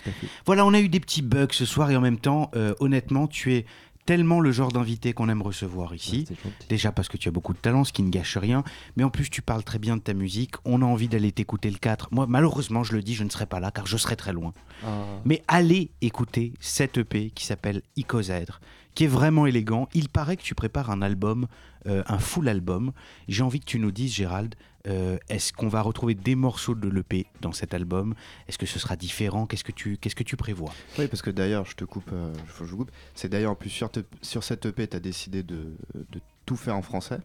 [0.46, 1.90] Voilà, on a eu des petits bugs ce soir.
[1.90, 3.66] Et en même temps, euh, honnêtement, tu es
[4.04, 6.26] tellement le genre d'invité qu'on aime recevoir ici.
[6.68, 8.64] Déjà parce que tu as beaucoup de talent, ce qui ne gâche rien.
[8.96, 10.54] Mais en plus, tu parles très bien de ta musique.
[10.64, 12.08] On a envie d'aller t'écouter le 4.
[12.10, 14.52] Moi, malheureusement, je le dis, je ne serai pas là car je serai très loin.
[14.84, 15.04] Ah.
[15.24, 18.60] Mais allez écouter cet EP qui s'appelle Icosaèdre,
[18.94, 19.89] qui est vraiment élégant.
[19.94, 21.47] Il paraît que tu prépares un album,
[21.86, 22.93] euh, un full album.
[23.28, 24.55] J'ai envie que tu nous dises, Gérald,
[24.89, 28.14] euh, est-ce qu'on va retrouver des morceaux de l'EP dans cet album?
[28.48, 29.47] Est-ce que ce sera différent?
[29.47, 30.73] Qu'est-ce que tu qu'est-ce que tu prévois?
[30.98, 32.90] Oui, parce que d'ailleurs, je te coupe, euh, faut que je vous coupe.
[33.14, 36.56] C'est d'ailleurs en plus sur, te- sur cette EP, tu as décidé de, de tout
[36.56, 37.19] faire en français.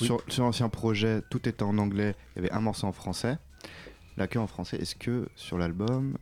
[0.00, 0.06] Oui.
[0.06, 3.36] Sur, sur l'ancien projet, tout était en anglais, il y avait un morceau en français,
[4.16, 4.76] là que en français.
[4.76, 6.16] Est-ce que sur l'album,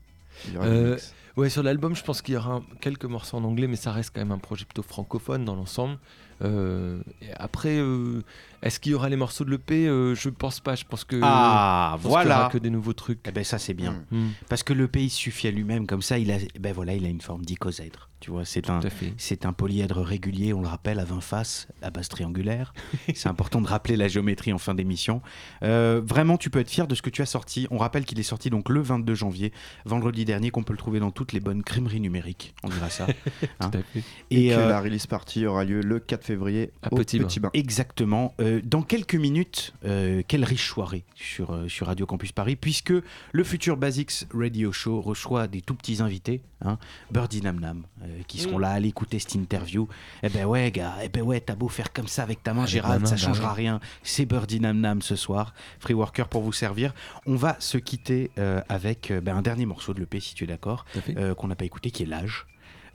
[0.47, 1.15] il y aura des mix?
[1.39, 4.11] Ouais, sur l'album, je pense qu'il y aura quelques morceaux en anglais, mais ça reste
[4.15, 5.99] quand même un projet plutôt francophone dans l'ensemble.
[6.43, 7.01] Euh,
[7.37, 8.23] après, euh,
[8.63, 10.75] est-ce qu'il y aura les morceaux de l'EP Euh, Je pense pas.
[10.75, 11.19] Je pense que.
[11.23, 12.49] Ah, pense qu'il y aura voilà.
[12.53, 13.21] que des nouveaux trucs.
[13.27, 13.95] Eh ben ça c'est bien.
[14.11, 14.29] Mm.
[14.49, 17.05] Parce que le pays suffit à lui-même, comme ça, il a, eh ben voilà, il
[17.05, 18.09] a une forme d'icosaèdre.
[18.21, 18.81] Tu vois, c'est un,
[19.17, 22.75] c'est un polyèdre régulier, on le rappelle, à 20 faces, à base triangulaire.
[23.15, 25.23] c'est important de rappeler la géométrie en fin d'émission.
[25.63, 27.69] Euh, vraiment, tu peux être fier de ce que tu as sorti.
[27.71, 29.53] On rappelle qu'il est sorti donc le 22 janvier,
[29.85, 32.55] vendredi dernier, qu'on peut le trouver dans toutes les bonnes crimeries numériques.
[32.65, 33.07] On dira ça.
[33.61, 33.71] Hein.
[33.71, 34.03] Tout à fait.
[34.31, 37.19] Et, Et, que euh, la release party aura lieu le 4 février À au Petit
[37.19, 37.49] Petit, Bain.
[37.53, 37.59] Bain.
[37.59, 38.35] Exactement.
[38.41, 42.93] Euh, dans quelques minutes, euh, quelle riche soirée sur, euh, sur Radio Campus Paris, puisque
[43.33, 46.79] le futur Basics Radio Show reçoit des tout petits invités, hein,
[47.11, 48.63] Birdie Nam Nam, euh, qui seront Mm.
[48.63, 49.89] là à l'écouter cette interview.
[50.23, 52.63] Eh ben ouais, gars, eh ben ouais, t'as beau faire comme ça avec ta main,
[52.63, 53.81] Avec Gérald, ma main, ça bah changera rien.
[54.03, 56.93] C'est Birdie Nam Nam ce soir, Free Worker pour vous servir.
[57.27, 60.45] On va se quitter euh, avec euh, ben, un dernier morceau de l'EP, si tu
[60.45, 60.85] es d'accord,
[61.17, 62.47] euh, qu'on n'a pas écouté, qui est L'âge.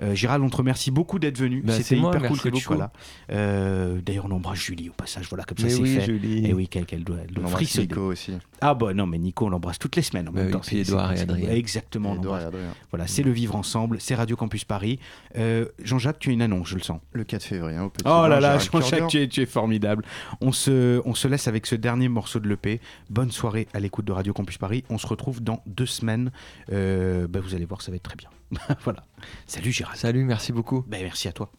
[0.02, 1.62] Euh, Gérald, on te remercie beaucoup d'être venu.
[1.62, 2.80] Bah, C'était hyper cool que tu sois beaucoup.
[2.80, 2.92] là.
[3.32, 5.28] Euh, D'ailleurs, on embrasse Julie au passage.
[5.30, 6.06] Voilà, comme ça c'est oui, fait.
[6.06, 6.48] Julie.
[6.48, 7.58] Et oui, qu'elle qu'elle doit le On.
[7.82, 8.34] Nico aussi.
[8.62, 10.60] Ah bah non, mais Nico, on l'embrasse toutes les semaines en Bah même oui, temps.
[10.60, 11.50] puis c'est- et Adrien.
[11.52, 12.46] Exactement, Edouard et.
[12.46, 12.74] Adrien.
[12.92, 15.00] Voilà, c'est le vivre ensemble, c'est Radio Campus Paris.
[15.38, 17.00] Euh, Jean-Jacques, tu as une annonce, je le sens.
[17.12, 19.46] Le 4 février hein, au Petit Oh là là, Gérald Jean-Jacques, tu es, tu es
[19.46, 20.04] formidable.
[20.42, 22.80] On se, on se laisse avec ce dernier morceau de l'EP.
[23.10, 24.84] Bonne soirée à l'écoute de Radio Campus Paris.
[24.90, 26.32] On se retrouve dans deux semaines.
[26.72, 28.30] Euh, bah, vous allez voir, ça va être très bien.
[28.84, 29.04] voilà.
[29.48, 30.84] Salut Salut, merci beaucoup.
[30.88, 31.52] Bah, merci à toi.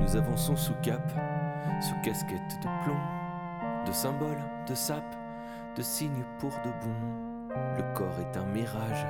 [0.00, 1.00] Nous avançons sous cap,
[1.80, 2.96] sous casquette de plomb,
[3.86, 5.16] de symboles, de sapes,
[5.76, 7.54] de signes pour de bon.
[7.76, 9.06] Le corps est un mirage,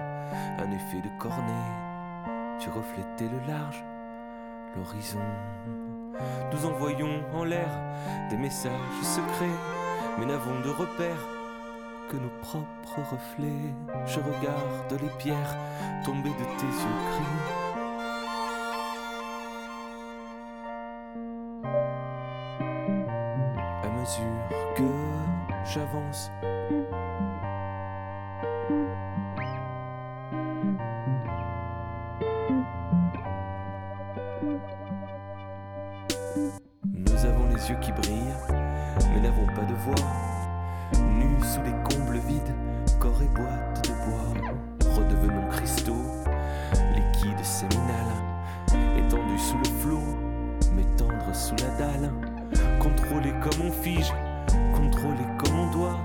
[0.59, 1.92] un effet de cornet.
[2.63, 3.83] Tu reflétais le large,
[4.77, 5.19] l'horizon.
[6.53, 7.69] Nous envoyons en l'air
[8.31, 8.71] des messages
[9.03, 9.59] secrets,
[10.17, 11.27] mais n'avons de repères
[12.09, 13.75] que nos propres reflets.
[14.07, 15.57] Je regarde les pierres
[16.05, 17.41] tomber de tes yeux gris.
[23.83, 24.85] À mesure que
[25.65, 26.31] j'avance,
[53.43, 54.13] comme on fige,
[54.75, 55.99] contrôlés comme on doit.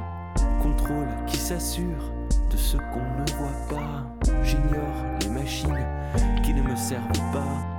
[0.61, 2.11] Contrôle qui s'assure
[2.49, 4.03] de ce qu'on ne voit pas.
[4.43, 5.85] J'ignore les machines
[6.43, 7.76] qui ne me servent pas.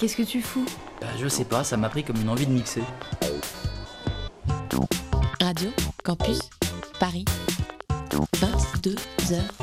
[0.00, 0.64] Qu'est-ce que tu fous
[1.00, 2.82] Bah, je sais pas, ça m'a pris comme une envie de mixer.
[5.40, 5.70] Radio
[6.02, 6.38] Campus
[6.98, 7.24] Paris.
[8.40, 8.96] 22
[9.32, 9.59] heures.